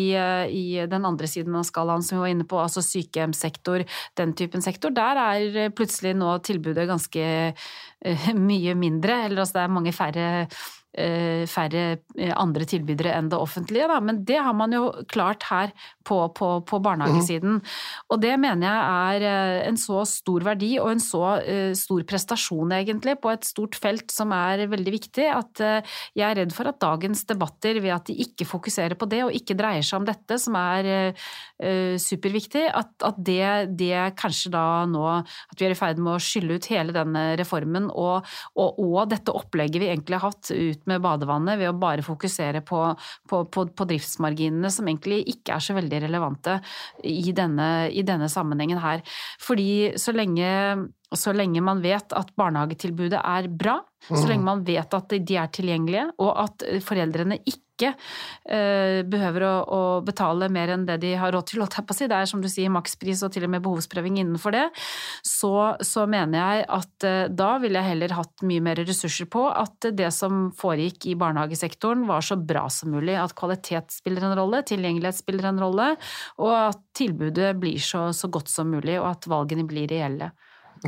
i 0.52 0.64
den 0.90 1.08
andre 1.08 1.28
siden 1.30 1.56
av 1.56 1.64
skalaen 1.64 2.04
som 2.04 2.18
vi 2.18 2.22
var 2.26 2.32
inne 2.34 2.46
på, 2.48 2.58
altså 2.60 2.84
sykehjemssektor, 2.84 3.86
den 4.20 4.34
type 4.36 4.43
typen 4.44 4.64
sektor, 4.64 4.94
der 4.94 5.20
er 5.24 5.74
plutselig 5.74 6.14
nå 6.20 6.36
tilbudet 6.46 6.86
ganske 6.90 7.26
uh, 7.50 8.30
mye 8.50 8.76
mindre. 8.78 9.24
Eller 9.26 9.42
altså 9.42 9.58
det 9.58 9.66
er 9.66 9.76
mange 9.80 9.96
færre 9.96 10.24
Eh, 10.24 10.46
færre 11.50 11.82
eh, 12.14 12.32
andre 12.38 12.66
tilbydere 12.70 13.16
enn 13.18 13.30
det 13.32 13.38
offentlige, 13.40 13.88
da. 13.90 13.98
Men 14.04 14.20
det 14.26 14.38
har 14.46 14.54
man 14.54 14.74
jo 14.74 14.86
klart 15.10 15.46
her 15.48 15.72
på, 16.06 16.20
på, 16.36 16.50
på 16.68 16.80
barnehagesiden. 16.84 17.58
Mm. 17.58 17.72
Og 18.14 18.20
det 18.22 18.34
mener 18.38 18.68
jeg 18.68 18.84
er 19.18 19.26
eh, 19.30 19.60
en 19.68 19.78
så 19.80 20.04
stor 20.08 20.46
verdi 20.46 20.74
og 20.78 20.92
en 20.92 21.02
så 21.02 21.24
stor 21.78 22.04
prestasjon, 22.08 22.72
egentlig, 22.76 23.16
på 23.22 23.32
et 23.32 23.46
stort 23.46 23.76
felt 23.80 24.12
som 24.12 24.32
er 24.36 24.64
veldig 24.70 24.92
viktig, 24.94 25.26
at 25.30 25.62
jeg 26.14 26.24
er 26.26 26.36
redd 26.38 26.52
for 26.54 26.68
at 26.68 26.78
dagens 26.82 27.24
debatter, 27.28 27.80
ved 27.82 27.94
at 27.94 28.08
de 28.08 28.16
ikke 28.24 28.46
fokuserer 28.48 28.96
på 28.98 29.08
det 29.10 29.22
og 29.24 29.34
ikke 29.34 29.56
dreier 29.58 29.84
seg 29.84 30.00
om 30.00 30.06
dette, 30.08 30.38
som 30.40 30.56
er 30.58 31.14
superviktig, 32.00 32.64
at, 32.68 32.92
at 33.06 33.18
det, 33.26 33.74
det, 33.78 33.92
kanskje 34.18 34.52
da 34.54 34.84
nå 34.90 35.04
At 35.14 35.58
vi 35.58 35.66
er 35.66 35.74
i 35.74 35.78
ferd 35.78 36.00
med 36.02 36.16
å 36.16 36.22
skylle 36.22 36.58
ut 36.58 36.68
hele 36.70 36.94
denne 36.94 37.24
reformen 37.40 37.88
og, 37.90 38.26
og, 38.58 38.80
og 38.80 39.10
dette 39.12 39.34
opplegget 39.34 39.82
vi 39.82 39.90
egentlig 39.90 40.20
har 40.20 40.32
hatt 40.32 40.50
ut 40.52 40.83
med 40.90 41.02
badevannet 41.04 41.60
ved 41.60 41.70
å 41.70 41.76
bare 41.78 42.04
fokusere 42.04 42.64
på, 42.66 42.80
på, 43.30 43.44
på, 43.52 43.66
på 43.76 43.88
driftsmarginene, 43.90 44.70
som 44.72 44.88
egentlig 44.90 45.22
ikke 45.34 45.56
er 45.56 45.64
så 45.64 45.76
veldig 45.76 46.02
relevante 46.06 46.58
i 47.04 47.32
denne, 47.36 47.70
i 47.90 48.04
denne 48.06 48.30
sammenhengen 48.32 48.82
her. 48.82 49.04
Fordi 49.42 49.94
så 50.00 50.14
lenge, 50.16 50.50
så 51.14 51.34
lenge 51.36 51.62
man 51.62 51.82
vet 51.84 52.14
at 52.16 52.32
barnehagetilbudet 52.38 53.20
er 53.20 53.50
bra, 53.52 53.76
så 54.08 54.24
mm. 54.24 54.30
lenge 54.30 54.46
man 54.46 54.64
vet 54.66 54.96
at 54.96 55.14
de 55.14 55.36
er 55.38 55.52
tilgjengelige, 55.52 56.08
og 56.22 56.32
at 56.46 56.66
foreldrene 56.84 57.38
ikke 57.44 57.64
ikke 57.74 57.90
uh, 57.90 59.02
behøver 59.10 59.44
å, 59.48 59.54
å, 59.66 59.80
betale 60.06 60.48
mer 60.52 60.74
enn 60.74 60.86
det 60.86 61.00
de 61.02 61.14
har 61.18 61.32
råd 61.34 61.48
til, 61.50 61.62
holdt 61.62 61.78
jeg 61.78 61.86
på 61.88 61.94
å 61.94 61.98
si. 61.98 62.08
Det 62.10 62.18
er 62.18 62.30
som 62.30 62.42
du 62.42 62.48
sier 62.50 62.72
makspris 62.72 63.24
og 63.26 63.34
til 63.34 63.46
og 63.46 63.52
med 63.54 63.64
behovsprøving 63.64 64.20
innenfor 64.22 64.54
det. 64.54 64.64
Så, 65.26 65.52
så 65.84 66.06
mener 66.10 66.38
jeg 66.38 66.68
at 66.78 67.08
uh, 67.08 67.24
da 67.32 67.50
ville 67.62 67.80
jeg 67.80 67.94
heller 67.94 68.16
hatt 68.20 68.46
mye 68.46 68.62
mer 68.64 68.82
ressurser 68.84 69.28
på 69.30 69.46
at 69.50 69.90
det 69.96 70.12
som 70.14 70.48
foregikk 70.58 71.10
i 71.10 71.18
barnehagesektoren 71.18 72.06
var 72.10 72.24
så 72.26 72.38
bra 72.38 72.66
som 72.72 72.94
mulig. 72.94 73.16
At 73.18 73.36
kvalitet 73.38 73.94
spiller 73.94 74.28
en 74.28 74.38
rolle, 74.38 74.62
tilgjengelighet 74.66 75.20
spiller 75.20 75.50
en 75.50 75.62
rolle, 75.62 75.92
og 76.42 76.54
at 76.54 76.82
tilbudet 76.94 77.54
blir 77.58 77.82
så, 77.82 78.06
så 78.14 78.30
godt 78.32 78.52
som 78.52 78.70
mulig, 78.70 79.00
og 79.00 79.10
at 79.10 79.30
valgene 79.30 79.66
blir 79.68 79.90
reelle. 79.90 80.30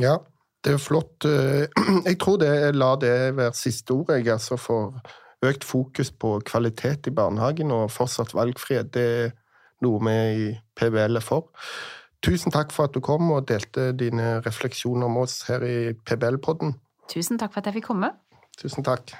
Ja, 0.01 0.17
det 0.65 0.75
er 0.75 0.81
flott. 0.81 1.25
Eh, 1.25 1.67
jeg 2.09 2.19
tror 2.21 2.39
det, 2.41 2.51
la 2.75 2.93
det 3.01 3.13
være 3.37 3.53
siste 3.57 3.95
ord, 3.95 4.11
jeg, 4.13 4.27
altså, 4.33 4.57
for 4.61 4.99
økt 5.45 5.65
fokus 5.67 6.11
på 6.11 6.39
kvalitet 6.45 7.07
i 7.07 7.13
barnehagen 7.13 7.71
og 7.71 7.91
fortsatt 7.93 8.33
valgfrihet. 8.37 8.93
Det 8.93 9.05
er 9.05 9.35
noe 9.85 10.01
vi 10.01 10.17
i 10.47 10.49
PBL 10.77 11.19
er 11.19 11.25
for. 11.25 11.51
Tusen 12.25 12.53
takk 12.53 12.73
for 12.73 12.89
at 12.89 12.95
du 12.97 13.01
kom 13.05 13.29
og 13.35 13.45
delte 13.49 13.91
dine 13.93 14.39
refleksjoner 14.45 15.09
med 15.11 15.27
oss 15.27 15.43
her 15.49 15.61
i 15.61 15.77
PBL-podden. 15.93 16.73
Tusen 17.11 17.37
takk 17.37 17.53
for 17.53 17.61
at 17.61 17.69
jeg 17.69 17.79
fikk 17.79 17.91
komme. 17.93 18.11
Tusen 18.57 18.85
takk. 18.85 19.13